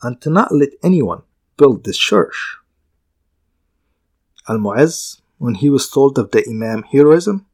and 0.01 0.19
to 0.19 0.29
not 0.29 0.53
let 0.53 0.71
anyone 0.83 1.21
build 1.55 1.85
this 1.85 1.97
church. 1.97 2.57
Al 4.49 4.57
Mu'izz, 4.57 5.21
when 5.37 5.55
he 5.55 5.69
was 5.69 5.89
told 5.89 6.19
of 6.19 6.31
the 6.31 6.43
Imam 6.45 6.83
heroism, 6.83 7.45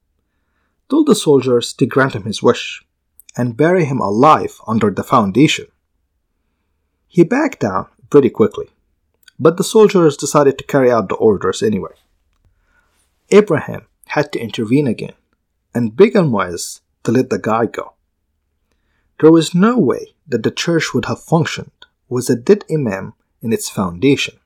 told 0.89 1.05
the 1.05 1.13
soldiers 1.13 1.71
to 1.73 1.85
grant 1.85 2.15
him 2.15 2.23
his 2.23 2.41
wish 2.41 2.83
and 3.37 3.55
bury 3.55 3.85
him 3.85 3.99
alive 3.99 4.59
under 4.65 4.89
the 4.89 5.03
foundation. 5.03 5.67
He 7.07 7.23
backed 7.23 7.59
down 7.59 7.89
pretty 8.09 8.31
quickly, 8.31 8.71
but 9.39 9.57
the 9.57 9.63
soldiers 9.63 10.17
decided 10.17 10.57
to 10.57 10.63
carry 10.63 10.89
out 10.89 11.09
the 11.09 11.15
orders 11.29 11.61
anyway. 11.61 11.93
Abraham 13.29 13.85
had 14.07 14.31
to 14.31 14.39
intervene 14.39 14.87
again 14.87 15.13
and 15.75 15.95
beg 15.95 16.15
Al 16.15 16.23
Almoez 16.23 16.79
to 17.03 17.11
let 17.11 17.29
the 17.29 17.37
guy 17.37 17.67
go. 17.67 17.93
There 19.21 19.31
was 19.31 19.53
no 19.53 19.77
way 19.77 20.15
that 20.27 20.41
the 20.41 20.49
church 20.49 20.95
would 20.95 21.05
have 21.05 21.21
functioned 21.21 21.85
with 22.09 22.27
a 22.31 22.35
dead 22.35 22.65
imam 22.71 23.13
in 23.43 23.53
its 23.53 23.69
foundation. 23.69 24.39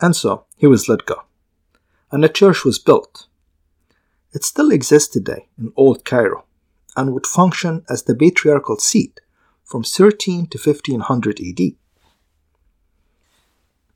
And 0.00 0.16
so 0.16 0.46
he 0.56 0.66
was 0.66 0.88
let 0.88 1.04
go, 1.04 1.24
and 2.10 2.24
a 2.24 2.30
church 2.30 2.64
was 2.64 2.78
built. 2.78 3.26
It 4.32 4.42
still 4.42 4.70
exists 4.70 5.12
today 5.12 5.48
in 5.58 5.74
Old 5.76 6.06
Cairo 6.06 6.46
and 6.96 7.12
would 7.12 7.26
function 7.26 7.84
as 7.90 8.04
the 8.04 8.14
patriarchal 8.14 8.78
seat 8.78 9.20
from 9.64 9.82
13 9.82 10.46
to 10.46 10.58
1500 10.58 11.40
AD. 11.40 11.58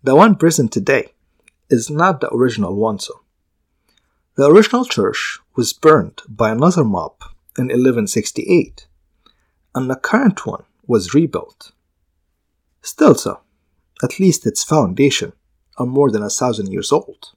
The 0.02 0.14
one 0.14 0.36
present 0.36 0.70
today 0.70 1.14
is 1.70 1.88
not 1.88 2.20
the 2.20 2.30
original 2.30 2.76
one, 2.76 2.98
so. 2.98 3.20
The 4.34 4.50
original 4.50 4.84
church 4.84 5.38
was 5.56 5.72
burned 5.72 6.20
by 6.28 6.50
another 6.50 6.84
mob 6.84 7.14
in 7.56 7.68
1168, 7.68 8.86
and 9.74 9.90
the 9.90 9.96
current 9.96 10.46
one 10.46 10.64
was 10.86 11.14
rebuilt. 11.14 11.72
Still 12.82 13.14
so, 13.14 13.40
at 14.02 14.18
least 14.20 14.46
its 14.46 14.64
foundation 14.64 15.32
are 15.76 15.86
more 15.86 16.10
than 16.10 16.22
a 16.22 16.30
thousand 16.30 16.72
years 16.72 16.92
old. 16.92 17.32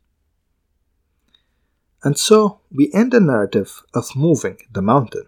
And 2.03 2.17
so 2.17 2.61
we 2.71 2.91
end 2.93 3.11
the 3.11 3.19
narrative 3.19 3.83
of 3.93 4.15
moving 4.15 4.57
the 4.71 4.81
mountain. 4.81 5.27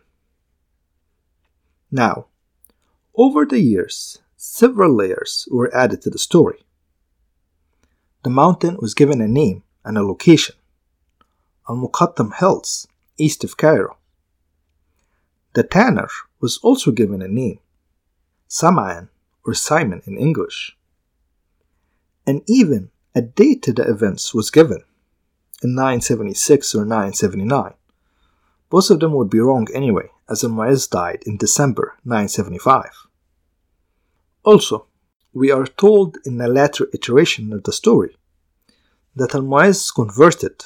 Now, 1.92 2.26
over 3.16 3.46
the 3.46 3.60
years, 3.60 4.20
several 4.36 4.96
layers 4.96 5.48
were 5.52 5.76
added 5.76 6.02
to 6.02 6.10
the 6.10 6.18
story. 6.18 6.64
The 8.24 8.32
mountain 8.32 8.78
was 8.80 8.96
given 8.96 9.22
a 9.22 9.28
name 9.28 9.64
and 9.86 9.98
a 9.98 10.04
location 10.04 10.56
Al 11.70 11.76
Muqattam 11.78 12.34
Hills, 12.40 12.88
east 13.18 13.44
of 13.44 13.56
Cairo. 13.56 13.98
The 15.54 15.64
Tanner 15.64 16.10
was 16.44 16.58
also 16.58 16.92
given 16.92 17.22
a 17.22 17.28
name, 17.30 17.58
Sam'an 18.50 19.08
or 19.46 19.54
Simon 19.54 20.02
in 20.06 20.18
English. 20.18 20.76
And 22.28 22.42
even 22.48 22.92
a 23.16 23.22
date 23.22 23.62
to 23.64 23.72
the 23.72 23.84
events 23.90 24.34
was 24.34 24.52
given 24.52 24.84
in 25.64 25.74
976 25.74 26.76
or 26.76 26.84
979. 26.84 27.76
Both 28.70 28.90
of 28.90 29.00
them 29.00 29.14
would 29.14 29.30
be 29.30 29.40
wrong 29.40 29.70
anyway, 29.74 30.10
as 30.30 30.44
Al-Mu'izz 30.44 30.90
died 30.90 31.24
in 31.26 31.38
December 31.38 31.96
975. 32.04 33.08
Also, 34.44 34.88
we 35.32 35.50
are 35.50 35.66
told 35.66 36.18
in 36.26 36.42
a 36.42 36.50
later 36.50 36.90
iteration 36.94 37.54
of 37.54 37.64
the 37.64 37.72
story 37.72 38.18
that 39.16 39.34
Al-Mu'izz 39.34 39.96
converted, 39.96 40.66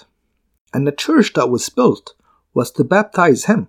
and 0.73 0.87
the 0.87 0.91
church 0.91 1.33
that 1.33 1.51
was 1.51 1.69
built 1.69 2.15
was 2.55 2.71
to 2.71 2.83
baptize 2.83 3.45
him, 3.45 3.67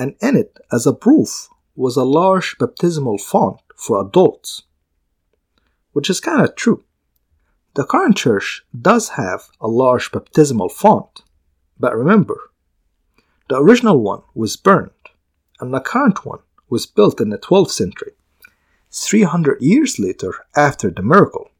and 0.00 0.16
in 0.22 0.34
it, 0.34 0.56
as 0.72 0.86
a 0.86 0.94
proof, 0.94 1.50
was 1.76 1.96
a 1.96 2.04
large 2.04 2.56
baptismal 2.58 3.18
font 3.18 3.60
for 3.76 4.00
adults. 4.00 4.62
Which 5.92 6.08
is 6.08 6.20
kinda 6.20 6.48
true. 6.48 6.82
The 7.74 7.84
current 7.84 8.16
church 8.16 8.64
does 8.72 9.10
have 9.10 9.50
a 9.60 9.68
large 9.68 10.10
baptismal 10.10 10.70
font, 10.70 11.22
but 11.78 11.94
remember, 11.94 12.50
the 13.50 13.56
original 13.56 14.00
one 14.00 14.22
was 14.34 14.56
burned, 14.56 14.90
and 15.60 15.72
the 15.72 15.80
current 15.80 16.24
one 16.24 16.40
was 16.70 16.86
built 16.86 17.20
in 17.20 17.28
the 17.28 17.38
12th 17.38 17.72
century, 17.72 18.14
300 18.90 19.60
years 19.60 19.98
later 19.98 20.46
after 20.56 20.90
the 20.90 21.02
miracle. 21.02 21.50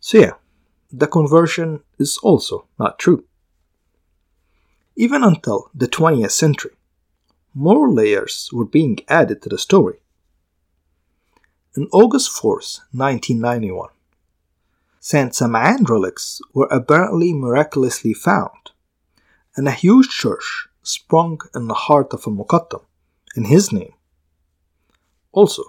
So, 0.00 0.18
yeah, 0.18 0.32
the 0.92 1.06
conversion 1.06 1.82
is 1.98 2.18
also 2.18 2.66
not 2.78 2.98
true. 2.98 3.24
Even 4.96 5.22
until 5.22 5.70
the 5.74 5.88
20th 5.88 6.32
century, 6.32 6.75
more 7.56 7.90
layers 7.90 8.50
were 8.52 8.66
being 8.66 8.98
added 9.08 9.40
to 9.40 9.48
the 9.48 9.56
story. 9.56 9.98
On 11.74 11.88
August 11.90 12.30
4th, 12.30 12.80
1991, 12.92 13.88
Saint 15.00 15.32
Sam'an 15.32 15.88
relics 15.88 16.38
were 16.52 16.68
apparently 16.70 17.32
miraculously 17.32 18.12
found, 18.12 18.72
and 19.56 19.66
a 19.66 19.70
huge 19.70 20.10
church 20.10 20.68
sprung 20.82 21.40
in 21.54 21.66
the 21.66 21.82
heart 21.86 22.12
of 22.12 22.24
Al-Muqattam 22.26 22.82
in 23.34 23.46
his 23.46 23.72
name. 23.72 23.94
Also, 25.32 25.62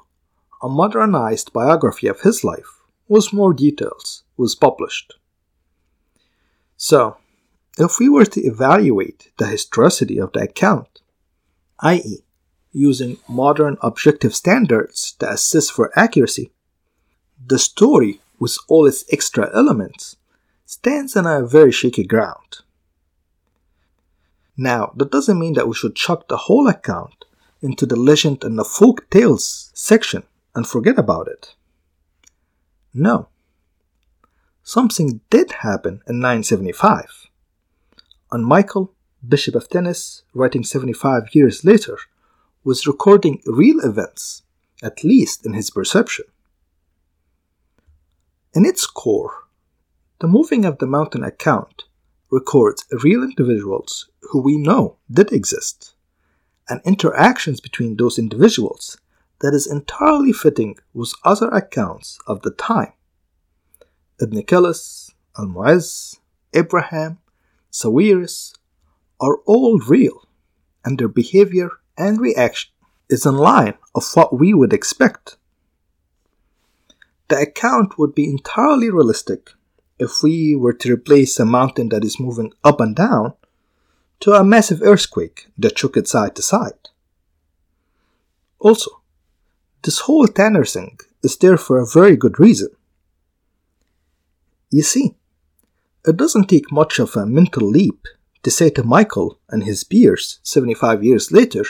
a 0.61 0.67
modernized 0.67 1.53
biography 1.53 2.07
of 2.07 2.19
his 2.19 2.43
life 2.43 2.81
with 3.07 3.31
more 3.31 3.53
details 3.53 4.23
was 4.35 4.55
published. 4.55 5.13
So, 6.75 7.15
if 7.77 7.97
we 7.97 8.09
were 8.09 8.25
to 8.25 8.41
evaluate 8.41 9.31
the 9.37 9.47
historicity 9.47 10.17
of 10.17 10.33
the 10.33 10.41
account, 10.41 11.01
i.e., 11.79 12.23
using 12.71 13.17
modern 13.27 13.77
objective 13.81 14.35
standards 14.35 15.13
to 15.13 15.29
assess 15.29 15.69
for 15.69 15.91
accuracy, 15.97 16.51
the 17.45 17.59
story, 17.59 18.19
with 18.39 18.57
all 18.67 18.85
its 18.85 19.03
extra 19.11 19.49
elements, 19.55 20.15
stands 20.65 21.15
on 21.15 21.25
a 21.25 21.45
very 21.45 21.71
shaky 21.71 22.03
ground. 22.03 22.59
Now, 24.55 24.91
that 24.95 25.11
doesn't 25.11 25.39
mean 25.39 25.53
that 25.53 25.67
we 25.67 25.75
should 25.75 25.95
chuck 25.95 26.27
the 26.27 26.37
whole 26.37 26.67
account 26.67 27.25
into 27.61 27.85
the 27.85 27.95
legend 27.95 28.43
and 28.43 28.57
the 28.57 28.65
folk 28.65 29.09
tales 29.09 29.71
section 29.73 30.23
and 30.55 30.67
forget 30.67 30.97
about 30.97 31.27
it. 31.27 31.53
No. 32.93 33.29
Something 34.63 35.21
did 35.29 35.51
happen 35.51 36.01
in 36.07 36.19
975. 36.19 37.29
And 38.31 38.45
Michael, 38.45 38.93
Bishop 39.25 39.55
of 39.55 39.69
Tinnis, 39.69 40.23
writing 40.33 40.63
75 40.63 41.33
years 41.33 41.65
later, 41.65 41.97
was 42.63 42.87
recording 42.87 43.41
real 43.45 43.79
events, 43.79 44.43
at 44.83 45.03
least 45.03 45.45
in 45.45 45.53
his 45.53 45.69
perception. 45.69 46.25
In 48.53 48.65
its 48.65 48.85
core, 48.85 49.47
the 50.19 50.27
moving 50.27 50.65
of 50.65 50.77
the 50.79 50.87
mountain 50.87 51.23
account 51.23 51.83
records 52.29 52.85
real 53.03 53.23
individuals 53.23 54.09
who 54.31 54.41
we 54.41 54.57
know 54.57 54.97
did 55.09 55.31
exist, 55.31 55.93
and 56.69 56.81
interactions 56.83 57.59
between 57.59 57.97
those 57.97 58.19
individuals 58.19 58.97
that 59.41 59.53
is 59.53 59.67
entirely 59.71 60.33
fitting 60.33 60.75
with 60.93 61.13
other 61.23 61.49
accounts 61.49 62.19
of 62.27 62.41
the 62.41 62.51
time. 62.51 62.93
Ibn 64.19 64.41
Kilis, 64.43 65.11
Al-Mu'izz, 65.37 66.17
Abraham, 66.53 67.19
Sawiris 67.71 68.53
are 69.19 69.37
all 69.45 69.79
real, 69.79 70.27
and 70.85 70.97
their 70.97 71.07
behavior 71.07 71.69
and 71.97 72.19
reaction 72.19 72.71
is 73.09 73.25
in 73.25 73.35
line 73.35 73.75
of 73.95 74.05
what 74.13 74.37
we 74.37 74.53
would 74.53 74.73
expect. 74.73 75.37
The 77.29 77.41
account 77.41 77.97
would 77.97 78.15
be 78.15 78.29
entirely 78.29 78.89
realistic 78.89 79.51
if 79.99 80.21
we 80.21 80.55
were 80.55 80.73
to 80.73 80.93
replace 80.93 81.39
a 81.39 81.45
mountain 81.45 81.89
that 81.89 82.05
is 82.05 82.19
moving 82.19 82.53
up 82.63 82.79
and 82.79 82.95
down 82.95 83.33
to 84.19 84.33
a 84.33 84.43
massive 84.43 84.81
earthquake 84.81 85.47
that 85.57 85.77
shook 85.77 85.97
it 85.97 86.07
side 86.07 86.35
to 86.35 86.41
side. 86.41 86.89
Also, 88.59 89.01
this 89.83 89.99
whole 89.99 90.27
Tanner 90.27 90.65
thing 90.65 90.99
is 91.23 91.37
there 91.37 91.57
for 91.57 91.79
a 91.79 91.87
very 91.87 92.15
good 92.15 92.39
reason. 92.39 92.69
You 94.69 94.83
see, 94.83 95.15
it 96.05 96.17
doesn't 96.17 96.47
take 96.47 96.71
much 96.71 96.99
of 96.99 97.15
a 97.15 97.25
mental 97.25 97.67
leap 97.69 98.07
to 98.43 98.51
say 98.51 98.69
to 98.71 98.83
Michael 98.83 99.39
and 99.49 99.63
his 99.63 99.83
peers 99.83 100.39
75 100.43 101.03
years 101.03 101.31
later 101.31 101.65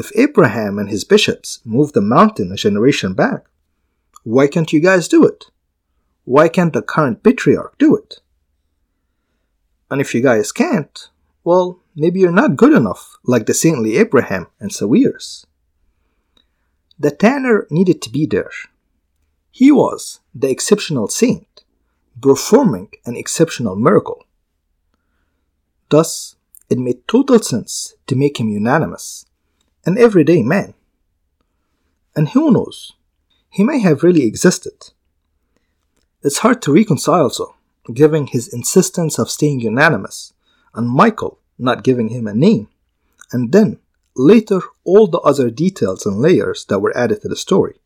if 0.00 0.10
Abraham 0.16 0.78
and 0.78 0.88
his 0.88 1.04
bishops 1.04 1.60
moved 1.64 1.92
the 1.94 2.00
mountain 2.00 2.50
a 2.52 2.56
generation 2.56 3.12
back, 3.12 3.44
why 4.24 4.46
can't 4.46 4.72
you 4.72 4.80
guys 4.80 5.08
do 5.08 5.26
it? 5.26 5.50
Why 6.24 6.48
can't 6.48 6.72
the 6.72 6.80
current 6.80 7.22
patriarch 7.22 7.76
do 7.76 7.96
it? 7.96 8.20
And 9.90 10.00
if 10.00 10.14
you 10.14 10.22
guys 10.22 10.52
can't, 10.52 11.10
well, 11.44 11.80
maybe 11.94 12.20
you're 12.20 12.32
not 12.32 12.56
good 12.56 12.72
enough 12.72 13.18
like 13.24 13.44
the 13.44 13.52
saintly 13.52 13.98
Abraham 13.98 14.46
and 14.58 14.70
Sawiris. 14.70 15.44
The 16.98 17.10
tanner 17.10 17.66
needed 17.70 18.00
to 18.02 18.10
be 18.10 18.24
there. 18.24 18.50
He 19.50 19.70
was 19.70 20.20
the 20.34 20.48
exceptional 20.48 21.08
saint, 21.08 21.64
performing 22.20 22.88
an 23.04 23.16
exceptional 23.16 23.76
miracle. 23.76 24.24
Thus, 25.90 26.36
it 26.70 26.78
made 26.78 27.06
total 27.08 27.40
sense 27.40 27.94
to 28.06 28.16
make 28.16 28.38
him 28.38 28.48
unanimous, 28.48 29.26
an 29.84 29.98
everyday 29.98 30.42
man. 30.42 30.74
And 32.14 32.30
who 32.30 32.52
knows, 32.52 32.92
he 33.50 33.64
may 33.64 33.80
have 33.80 34.04
really 34.04 34.24
existed. 34.24 34.92
It's 36.22 36.38
hard 36.38 36.62
to 36.62 36.74
reconcile 36.74 37.30
so, 37.30 37.54
given 37.92 38.28
his 38.28 38.52
insistence 38.52 39.18
of 39.18 39.30
staying 39.30 39.60
unanimous, 39.60 40.32
and 40.74 40.88
Michael 40.88 41.38
not 41.58 41.82
giving 41.82 42.08
him 42.08 42.26
a 42.26 42.34
name, 42.34 42.68
and 43.32 43.52
then 43.52 43.78
later 44.14 44.60
all 44.84 45.08
the 45.08 45.20
other 45.20 45.50
details 45.50 46.06
and 46.06 46.18
layers 46.18 46.64
that 46.66 46.78
were 46.78 46.96
added 46.96 47.22
to 47.22 47.28
the 47.28 47.36
story. 47.36 47.80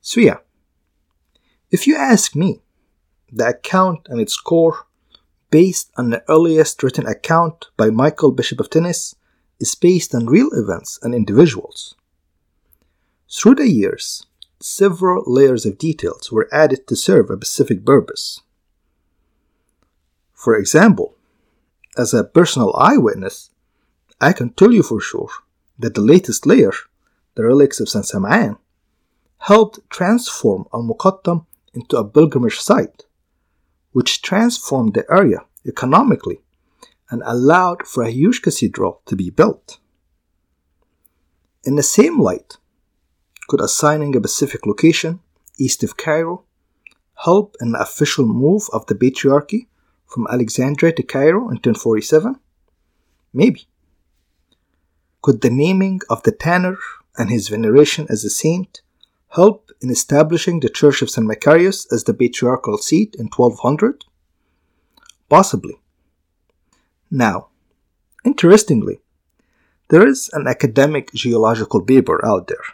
So, 0.00 0.20
yeah, 0.20 0.38
if 1.70 1.86
you 1.86 1.96
ask 1.96 2.34
me, 2.34 2.62
the 3.30 3.48
account 3.48 4.06
and 4.08 4.20
its 4.20 4.36
core, 4.36 4.86
based 5.50 5.90
on 5.96 6.10
the 6.10 6.24
earliest 6.28 6.82
written 6.82 7.06
account 7.06 7.66
by 7.76 7.90
Michael 7.90 8.32
Bishop 8.32 8.60
of 8.60 8.70
Tinnis, 8.70 9.14
is 9.58 9.74
based 9.74 10.14
on 10.14 10.26
real 10.26 10.50
events 10.52 10.98
and 11.02 11.14
individuals. 11.14 11.94
Through 13.30 13.56
the 13.56 13.68
years, 13.68 14.26
several 14.60 15.24
layers 15.26 15.66
of 15.66 15.78
details 15.78 16.30
were 16.30 16.48
added 16.52 16.86
to 16.86 16.96
serve 16.96 17.30
a 17.30 17.36
specific 17.36 17.84
purpose. 17.84 18.40
For 20.32 20.54
example, 20.54 21.16
as 21.96 22.12
a 22.12 22.24
personal 22.24 22.74
eyewitness, 22.76 23.50
I 24.20 24.32
can 24.32 24.50
tell 24.50 24.72
you 24.72 24.82
for 24.82 25.00
sure 25.00 25.30
that 25.78 25.94
the 25.94 26.00
latest 26.02 26.46
layer, 26.46 26.72
the 27.34 27.44
relics 27.44 27.80
of 27.80 27.88
San 27.88 28.02
Sam'an, 28.02 28.58
helped 29.38 29.80
transform 29.90 30.66
Al 30.72 30.82
Muqattam 30.82 31.46
into 31.74 31.96
a 31.96 32.04
pilgrimage 32.04 32.58
site, 32.58 33.05
which 33.96 34.20
transformed 34.20 34.92
the 34.92 35.10
area 35.10 35.38
economically 35.66 36.38
and 37.08 37.22
allowed 37.24 37.86
for 37.86 38.02
a 38.02 38.10
huge 38.10 38.42
cathedral 38.42 39.00
to 39.06 39.16
be 39.16 39.30
built. 39.30 39.78
In 41.64 41.76
the 41.76 41.82
same 41.82 42.20
light, 42.20 42.58
could 43.48 43.62
assigning 43.62 44.14
a 44.14 44.18
specific 44.18 44.66
location 44.66 45.20
east 45.58 45.82
of 45.82 45.96
Cairo 45.96 46.44
help 47.24 47.56
in 47.58 47.72
the 47.72 47.80
official 47.80 48.26
move 48.26 48.64
of 48.70 48.84
the 48.84 48.94
patriarchy 48.94 49.66
from 50.04 50.26
Alexandria 50.30 50.92
to 50.92 51.02
Cairo 51.02 51.48
in 51.48 51.56
1047? 51.56 52.38
Maybe. 53.32 53.62
Could 55.22 55.40
the 55.40 55.48
naming 55.48 56.02
of 56.10 56.22
the 56.24 56.32
Tanner 56.32 56.76
and 57.16 57.30
his 57.30 57.48
veneration 57.48 58.06
as 58.10 58.24
a 58.26 58.30
saint 58.30 58.82
help 59.36 59.70
in 59.82 59.90
establishing 59.90 60.60
the 60.60 60.68
Church 60.68 61.02
of 61.02 61.10
St. 61.10 61.26
Macarius 61.26 61.86
as 61.92 62.04
the 62.04 62.14
patriarchal 62.14 62.78
seat 62.78 63.14
in 63.18 63.26
1200? 63.26 64.04
Possibly. 65.28 65.76
Now, 67.10 67.48
interestingly, 68.24 69.00
there 69.88 70.06
is 70.06 70.30
an 70.32 70.46
academic 70.48 71.12
geological 71.12 71.82
paper 71.82 72.24
out 72.24 72.48
there 72.48 72.66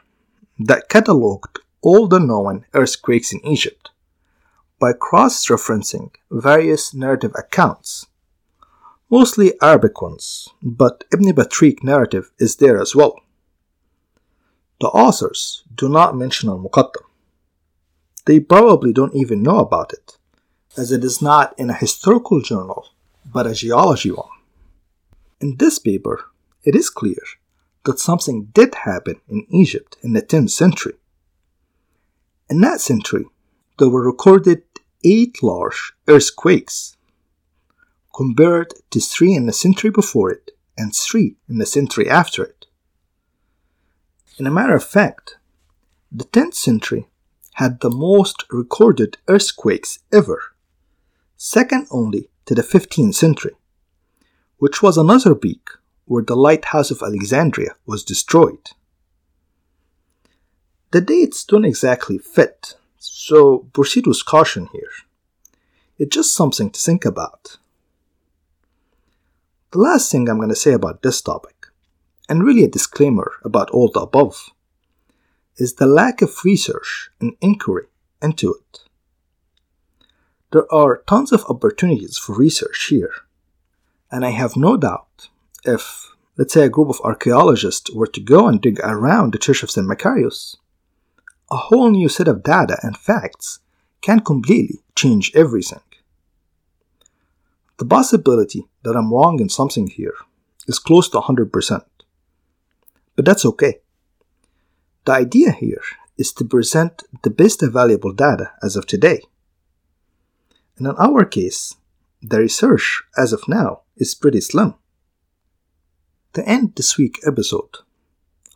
that 0.58 0.88
cataloged 0.88 1.58
all 1.82 2.06
the 2.06 2.20
known 2.20 2.64
earthquakes 2.72 3.32
in 3.32 3.44
Egypt 3.44 3.90
by 4.78 4.92
cross 4.92 5.46
referencing 5.46 6.10
various 6.30 6.94
narrative 6.94 7.32
accounts, 7.34 8.06
mostly 9.10 9.52
Arabic 9.60 10.00
ones, 10.00 10.48
but 10.62 11.04
Ibn 11.12 11.32
Batrik 11.34 11.82
narrative 11.82 12.30
is 12.38 12.56
there 12.56 12.80
as 12.80 12.94
well. 12.94 13.21
The 14.82 14.88
authors 14.88 15.62
do 15.72 15.88
not 15.88 16.16
mention 16.16 16.48
Al 16.48 16.58
Muqattam. 16.58 17.04
They 18.24 18.40
probably 18.40 18.92
don't 18.92 19.14
even 19.14 19.40
know 19.40 19.60
about 19.60 19.92
it, 19.92 20.18
as 20.76 20.90
it 20.90 21.04
is 21.04 21.22
not 21.22 21.54
in 21.56 21.70
a 21.70 21.82
historical 21.84 22.40
journal, 22.40 22.88
but 23.24 23.46
a 23.46 23.54
geology 23.54 24.10
one. 24.10 24.36
In 25.40 25.54
this 25.58 25.78
paper, 25.78 26.24
it 26.64 26.74
is 26.74 26.90
clear 26.90 27.22
that 27.84 28.00
something 28.00 28.46
did 28.46 28.74
happen 28.74 29.20
in 29.28 29.46
Egypt 29.50 29.98
in 30.02 30.14
the 30.14 30.22
10th 30.22 30.50
century. 30.50 30.94
In 32.50 32.60
that 32.62 32.80
century, 32.80 33.26
there 33.78 33.88
were 33.88 34.04
recorded 34.04 34.64
eight 35.04 35.44
large 35.44 35.92
earthquakes, 36.08 36.96
compared 38.12 38.74
to 38.90 38.98
three 38.98 39.34
in 39.34 39.46
the 39.46 39.52
century 39.52 39.90
before 39.90 40.32
it 40.32 40.50
and 40.76 40.92
three 40.92 41.36
in 41.48 41.58
the 41.58 41.66
century 41.66 42.10
after 42.10 42.42
it. 42.42 42.66
In 44.38 44.46
a 44.46 44.50
matter 44.50 44.74
of 44.74 44.84
fact, 44.84 45.36
the 46.10 46.24
10th 46.24 46.54
century 46.54 47.06
had 47.54 47.80
the 47.80 47.90
most 47.90 48.44
recorded 48.50 49.18
earthquakes 49.28 49.98
ever, 50.10 50.40
second 51.36 51.86
only 51.90 52.30
to 52.46 52.54
the 52.54 52.62
15th 52.62 53.14
century, 53.14 53.52
which 54.56 54.82
was 54.82 54.96
another 54.96 55.34
peak 55.34 55.68
where 56.06 56.24
the 56.24 56.34
lighthouse 56.34 56.90
of 56.90 57.02
Alexandria 57.02 57.76
was 57.86 58.04
destroyed. 58.04 58.70
The 60.92 61.00
dates 61.00 61.44
don't 61.44 61.64
exactly 61.64 62.18
fit, 62.18 62.74
so 62.98 63.68
proceed 63.72 64.06
with 64.06 64.24
caution 64.24 64.68
here. 64.72 64.90
It's 65.98 66.14
just 66.14 66.34
something 66.34 66.70
to 66.70 66.80
think 66.80 67.04
about. 67.04 67.58
The 69.72 69.78
last 69.78 70.10
thing 70.10 70.28
I'm 70.28 70.36
going 70.36 70.48
to 70.48 70.56
say 70.56 70.72
about 70.72 71.02
this 71.02 71.20
topic, 71.20 71.51
and 72.28 72.42
really 72.42 72.64
a 72.64 72.68
disclaimer 72.68 73.32
about 73.44 73.70
all 73.70 73.90
the 73.90 74.00
above, 74.00 74.50
is 75.56 75.74
the 75.74 75.86
lack 75.86 76.22
of 76.22 76.44
research 76.44 77.10
and 77.20 77.36
inquiry 77.40 77.86
into 78.22 78.54
it. 78.54 78.80
There 80.52 80.72
are 80.72 81.02
tons 81.08 81.32
of 81.32 81.44
opportunities 81.48 82.18
for 82.18 82.36
research 82.36 82.86
here, 82.90 83.12
and 84.10 84.24
I 84.24 84.30
have 84.30 84.56
no 84.56 84.76
doubt 84.76 85.28
if, 85.64 86.10
let's 86.36 86.52
say, 86.52 86.64
a 86.64 86.68
group 86.68 86.88
of 86.88 87.00
archaeologists 87.02 87.90
were 87.90 88.06
to 88.08 88.20
go 88.20 88.46
and 88.46 88.60
dig 88.60 88.78
around 88.80 89.32
the 89.32 89.38
Church 89.38 89.62
of 89.62 89.70
St. 89.70 89.86
Macarius, 89.86 90.56
a 91.50 91.56
whole 91.56 91.90
new 91.90 92.08
set 92.08 92.28
of 92.28 92.42
data 92.42 92.78
and 92.82 92.96
facts 92.96 93.60
can 94.00 94.20
completely 94.20 94.80
change 94.96 95.32
everything. 95.34 95.80
The 97.78 97.84
possibility 97.84 98.68
that 98.84 98.96
I'm 98.96 99.12
wrong 99.12 99.40
in 99.40 99.48
something 99.48 99.86
here 99.86 100.14
is 100.66 100.78
close 100.78 101.08
to 101.10 101.20
100%. 101.20 101.84
But 103.16 103.24
that's 103.24 103.44
okay. 103.44 103.80
The 105.04 105.12
idea 105.12 105.52
here 105.52 105.82
is 106.16 106.32
to 106.34 106.44
present 106.44 107.02
the 107.22 107.30
best 107.30 107.62
available 107.62 108.12
data 108.12 108.52
as 108.62 108.76
of 108.76 108.86
today. 108.86 109.22
And 110.76 110.86
in 110.86 110.94
our 110.96 111.24
case, 111.24 111.74
the 112.22 112.38
research 112.38 113.02
as 113.16 113.32
of 113.32 113.48
now 113.48 113.82
is 113.96 114.14
pretty 114.14 114.40
slim. 114.40 114.74
To 116.34 116.48
end 116.48 116.74
this 116.76 116.96
week's 116.96 117.26
episode, 117.26 117.78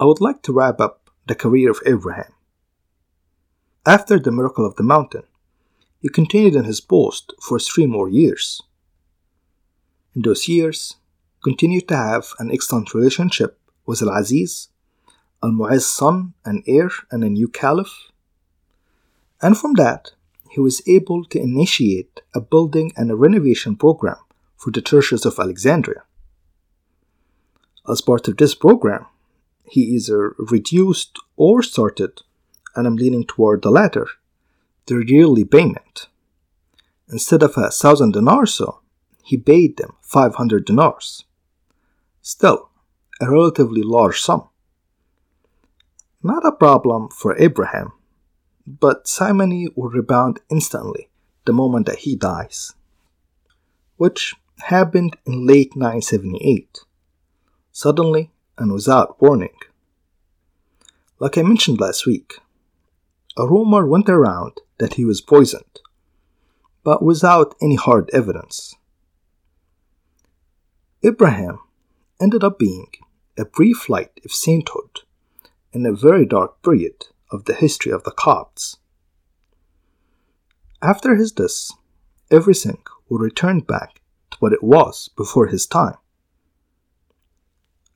I 0.01 0.05
would 0.05 0.21
like 0.21 0.43
to 0.43 0.53
wrap 0.53 0.81
up 0.81 1.11
the 1.27 1.35
career 1.35 1.71
of 1.71 1.83
Abraham. 1.85 2.33
After 3.85 4.19
the 4.19 4.33
miracle 4.33 4.65
of 4.65 4.77
the 4.77 4.83
mountain, 4.83 5.25
he 6.01 6.09
continued 6.09 6.55
in 6.55 6.65
his 6.65 6.81
post 6.81 7.33
for 7.43 7.59
three 7.59 7.87
more 7.87 8.09
years. 8.09 8.63
In 10.15 10.23
those 10.23 10.49
years, 10.49 10.97
continued 11.43 11.89
to 11.89 11.97
have 11.97 12.29
an 12.39 12.51
excellent 12.51 12.95
relationship 12.95 13.59
with 13.87 14.03
Al 14.03 14.11
Aziz, 14.11 14.69
Al 15.43 15.53
Mu'izz's 15.53 15.87
son 15.87 16.35
and 16.45 16.63
heir 16.67 16.91
and 17.11 17.23
a 17.25 17.31
new 17.31 17.49
caliph. 17.49 18.11
And 19.41 19.57
from 19.57 19.75
that, 19.75 20.13
he 20.51 20.61
was 20.61 20.83
able 20.87 21.25
to 21.27 21.41
initiate 21.41 22.21
a 22.35 22.41
building 22.41 22.93
and 22.97 23.11
a 23.11 23.17
renovation 23.17 23.77
program 23.77 24.17
for 24.57 24.71
the 24.71 24.83
churches 24.83 25.25
of 25.27 25.39
Alexandria. 25.39 26.03
As 27.89 28.01
part 28.01 28.27
of 28.27 28.37
this 28.37 28.55
program, 28.55 29.07
he 29.65 29.83
either 29.83 30.35
reduced 30.39 31.19
or 31.37 31.63
started, 31.63 32.23
and 32.75 32.87
I'm 32.87 32.97
leaning 32.97 33.25
toward 33.25 33.63
the 33.63 33.71
latter, 33.71 34.09
their 34.87 35.03
yearly 35.03 35.45
payment. 35.45 36.09
Instead 37.09 37.43
of 37.43 37.57
a 37.57 37.71
thousand 37.71 38.13
dinars, 38.15 38.55
so, 38.55 38.81
he 39.23 39.37
paid 39.37 39.77
them 39.77 39.95
500 40.03 40.65
dinars. 40.65 41.25
Still, 42.23 42.71
a 43.21 43.31
relatively 43.31 43.83
large 43.83 44.21
sum. 44.21 44.49
Not 46.23 46.45
a 46.45 46.53
problem 46.53 47.09
for 47.09 47.39
Abraham, 47.39 47.93
but 48.67 49.09
Simony 49.09 49.69
will 49.75 49.89
rebound 49.89 50.41
instantly 50.51 51.09
the 51.45 51.53
moment 51.53 51.87
that 51.87 52.01
he 52.01 52.17
dies, 52.17 52.75
which 53.97 54.35
happened 54.59 55.17
in 55.25 55.47
late 55.47 55.77
978 55.77 56.81
suddenly 57.73 58.31
and 58.57 58.73
without 58.73 59.21
warning. 59.21 59.55
Like 61.19 61.37
I 61.39 61.43
mentioned 61.43 61.79
last 61.79 62.07
week, 62.07 62.39
a 63.37 63.47
rumor 63.47 63.87
went 63.87 64.09
around 64.09 64.61
that 64.79 64.95
he 64.95 65.05
was 65.05 65.21
poisoned, 65.21 65.81
but 66.83 67.03
without 67.03 67.55
any 67.61 67.75
hard 67.75 68.09
evidence. 68.13 68.75
Ibrahim 71.05 71.59
ended 72.21 72.43
up 72.43 72.59
being 72.59 72.89
a 73.39 73.45
brief 73.45 73.89
light 73.89 74.21
of 74.25 74.33
sainthood 74.33 75.01
in 75.73 75.85
a 75.85 75.93
very 75.93 76.25
dark 76.25 76.63
period 76.63 77.07
of 77.31 77.45
the 77.45 77.55
history 77.55 77.93
of 77.93 78.05
the 78.05 78.11
Copts. 78.11 78.79
After 80.83 81.17
his 81.17 81.33
death, 81.33 81.71
everything 82.31 82.83
will 83.09 83.19
return 83.19 83.61
back 83.61 84.01
to 84.31 84.37
what 84.39 84.53
it 84.53 84.63
was 84.63 85.09
before 85.17 85.47
his 85.47 85.67
time. 85.67 85.97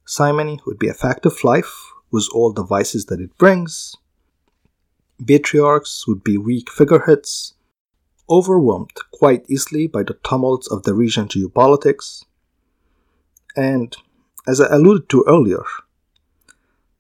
Simony 0.05 0.61
would 0.67 0.79
be 0.79 0.89
a 0.89 0.95
fact 0.95 1.25
of 1.25 1.45
life 1.45 1.73
with 2.11 2.29
all 2.35 2.53
the 2.53 2.65
vices 2.65 3.07
that 3.07 3.21
it 3.21 3.37
brings. 3.39 3.95
Patriarchs 5.25 6.07
would 6.09 6.25
be 6.25 6.37
weak 6.37 6.71
figureheads, 6.71 7.55
overwhelmed 8.29 8.91
quite 9.13 9.45
easily 9.49 9.87
by 9.87 10.03
the 10.03 10.19
tumults 10.25 10.71
of 10.71 10.83
the 10.83 10.95
region 10.95 11.29
geopolitics. 11.29 12.25
And, 13.57 13.97
as 14.51 14.61
I 14.61 14.75
alluded 14.75 15.09
to 15.11 15.25
earlier, 15.29 15.63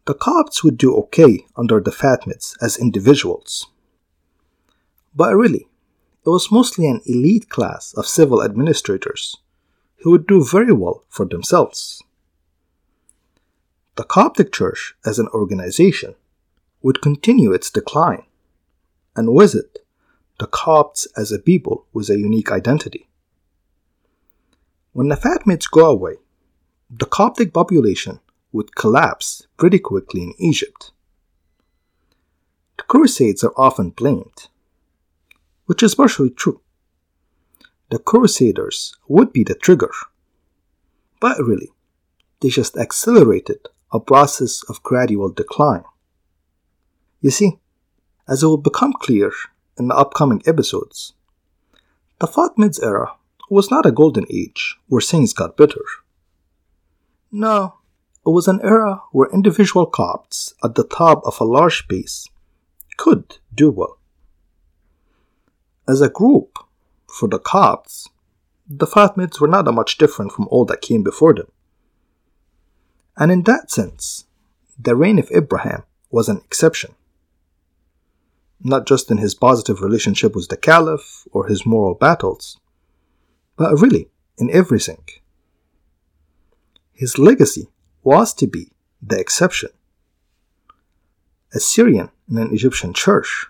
the 0.06 0.14
Copts 0.14 0.62
would 0.62 0.78
do 0.78 0.94
okay 0.96 1.44
under 1.56 1.80
the 1.80 1.90
Fatimids 1.90 2.54
as 2.62 2.78
individuals. 2.78 3.66
But 5.16 5.34
really, 5.34 5.66
it 6.24 6.30
was 6.30 6.52
mostly 6.52 6.86
an 6.86 7.00
elite 7.06 7.48
class 7.48 7.92
of 7.94 8.06
civil 8.06 8.40
administrators 8.40 9.36
who 10.02 10.12
would 10.12 10.28
do 10.28 10.44
very 10.44 10.72
well 10.72 11.02
for 11.08 11.26
themselves. 11.26 12.00
The 13.96 14.04
Coptic 14.04 14.52
Church 14.52 14.94
as 15.04 15.18
an 15.18 15.26
organization 15.34 16.14
would 16.82 17.02
continue 17.02 17.52
its 17.52 17.68
decline, 17.68 18.26
and 19.16 19.34
with 19.34 19.56
it, 19.56 19.80
the 20.38 20.46
Copts 20.46 21.08
as 21.16 21.32
a 21.32 21.40
people 21.40 21.86
with 21.92 22.10
a 22.10 22.18
unique 22.18 22.52
identity. 22.52 23.08
When 24.92 25.08
the 25.08 25.16
Fatimids 25.16 25.68
go 25.68 25.86
away, 25.86 26.14
the 26.90 27.06
Coptic 27.06 27.54
population 27.54 28.18
would 28.52 28.74
collapse 28.74 29.46
pretty 29.56 29.78
quickly 29.78 30.22
in 30.24 30.34
Egypt. 30.38 30.90
The 32.78 32.82
Crusades 32.82 33.44
are 33.44 33.54
often 33.56 33.90
blamed, 33.90 34.48
which 35.66 35.84
is 35.84 35.94
partially 35.94 36.30
true. 36.30 36.60
The 37.90 38.00
Crusaders 38.00 38.96
would 39.06 39.32
be 39.32 39.44
the 39.44 39.54
trigger, 39.54 39.92
but 41.20 41.38
really, 41.38 41.68
they 42.40 42.48
just 42.48 42.76
accelerated 42.76 43.68
a 43.92 44.00
process 44.00 44.64
of 44.68 44.82
gradual 44.82 45.30
decline. 45.30 45.84
You 47.20 47.30
see, 47.30 47.58
as 48.26 48.42
it 48.42 48.46
will 48.46 48.56
become 48.56 48.94
clear 48.94 49.32
in 49.78 49.88
the 49.88 49.94
upcoming 49.94 50.42
episodes, 50.44 51.12
the 52.18 52.26
Fatimids 52.26 52.82
era 52.82 53.12
was 53.48 53.70
not 53.70 53.86
a 53.86 53.92
golden 53.92 54.26
age 54.28 54.76
where 54.88 55.00
things 55.00 55.32
got 55.32 55.56
better. 55.56 55.82
No, 57.32 57.76
it 58.26 58.30
was 58.30 58.48
an 58.48 58.60
era 58.62 59.02
where 59.12 59.30
individual 59.32 59.86
Copts 59.86 60.54
at 60.64 60.74
the 60.74 60.84
top 60.84 61.22
of 61.24 61.40
a 61.40 61.44
large 61.44 61.86
base 61.86 62.26
could 62.96 63.38
do 63.54 63.70
well. 63.70 63.98
As 65.88 66.00
a 66.00 66.08
group, 66.08 66.58
for 67.06 67.28
the 67.28 67.38
Copts, 67.38 68.08
the 68.68 68.86
Fatimids 68.86 69.40
were 69.40 69.48
not 69.48 69.72
much 69.72 69.98
different 69.98 70.32
from 70.32 70.48
all 70.48 70.64
that 70.66 70.80
came 70.80 71.02
before 71.02 71.34
them. 71.34 71.50
And 73.16 73.30
in 73.30 73.42
that 73.44 73.70
sense, 73.70 74.26
the 74.78 74.96
reign 74.96 75.18
of 75.18 75.30
Ibrahim 75.30 75.82
was 76.10 76.28
an 76.28 76.38
exception. 76.38 76.94
Not 78.62 78.86
just 78.86 79.10
in 79.10 79.18
his 79.18 79.34
positive 79.34 79.80
relationship 79.80 80.34
with 80.34 80.48
the 80.48 80.56
Caliph 80.56 81.26
or 81.32 81.46
his 81.46 81.64
moral 81.64 81.94
battles, 81.94 82.58
but 83.56 83.80
really 83.80 84.10
in 84.36 84.50
everything. 84.50 85.02
His 87.00 87.16
legacy 87.18 87.66
was 88.02 88.34
to 88.34 88.46
be 88.46 88.72
the 89.00 89.18
exception. 89.18 89.70
A 91.54 91.58
Syrian 91.58 92.10
in 92.30 92.36
an 92.36 92.52
Egyptian 92.52 92.92
church, 92.92 93.46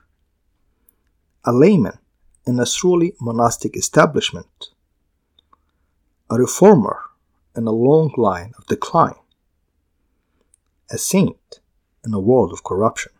a 1.44 1.52
layman 1.52 1.98
in 2.46 2.60
a 2.60 2.64
truly 2.64 3.12
monastic 3.20 3.76
establishment, 3.76 4.68
a 6.30 6.36
reformer 6.36 7.00
in 7.56 7.66
a 7.66 7.72
long 7.72 8.14
line 8.16 8.52
of 8.56 8.66
decline, 8.66 9.18
a 10.88 10.96
saint 10.96 11.58
in 12.04 12.14
a 12.14 12.20
world 12.20 12.52
of 12.52 12.62
corruption. 12.62 13.10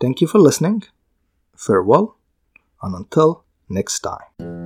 Thank 0.00 0.20
you 0.20 0.28
for 0.28 0.38
listening. 0.38 0.84
Farewell, 1.56 2.16
and 2.82 2.94
until 2.94 3.42
next 3.68 3.98
time. 3.98 4.61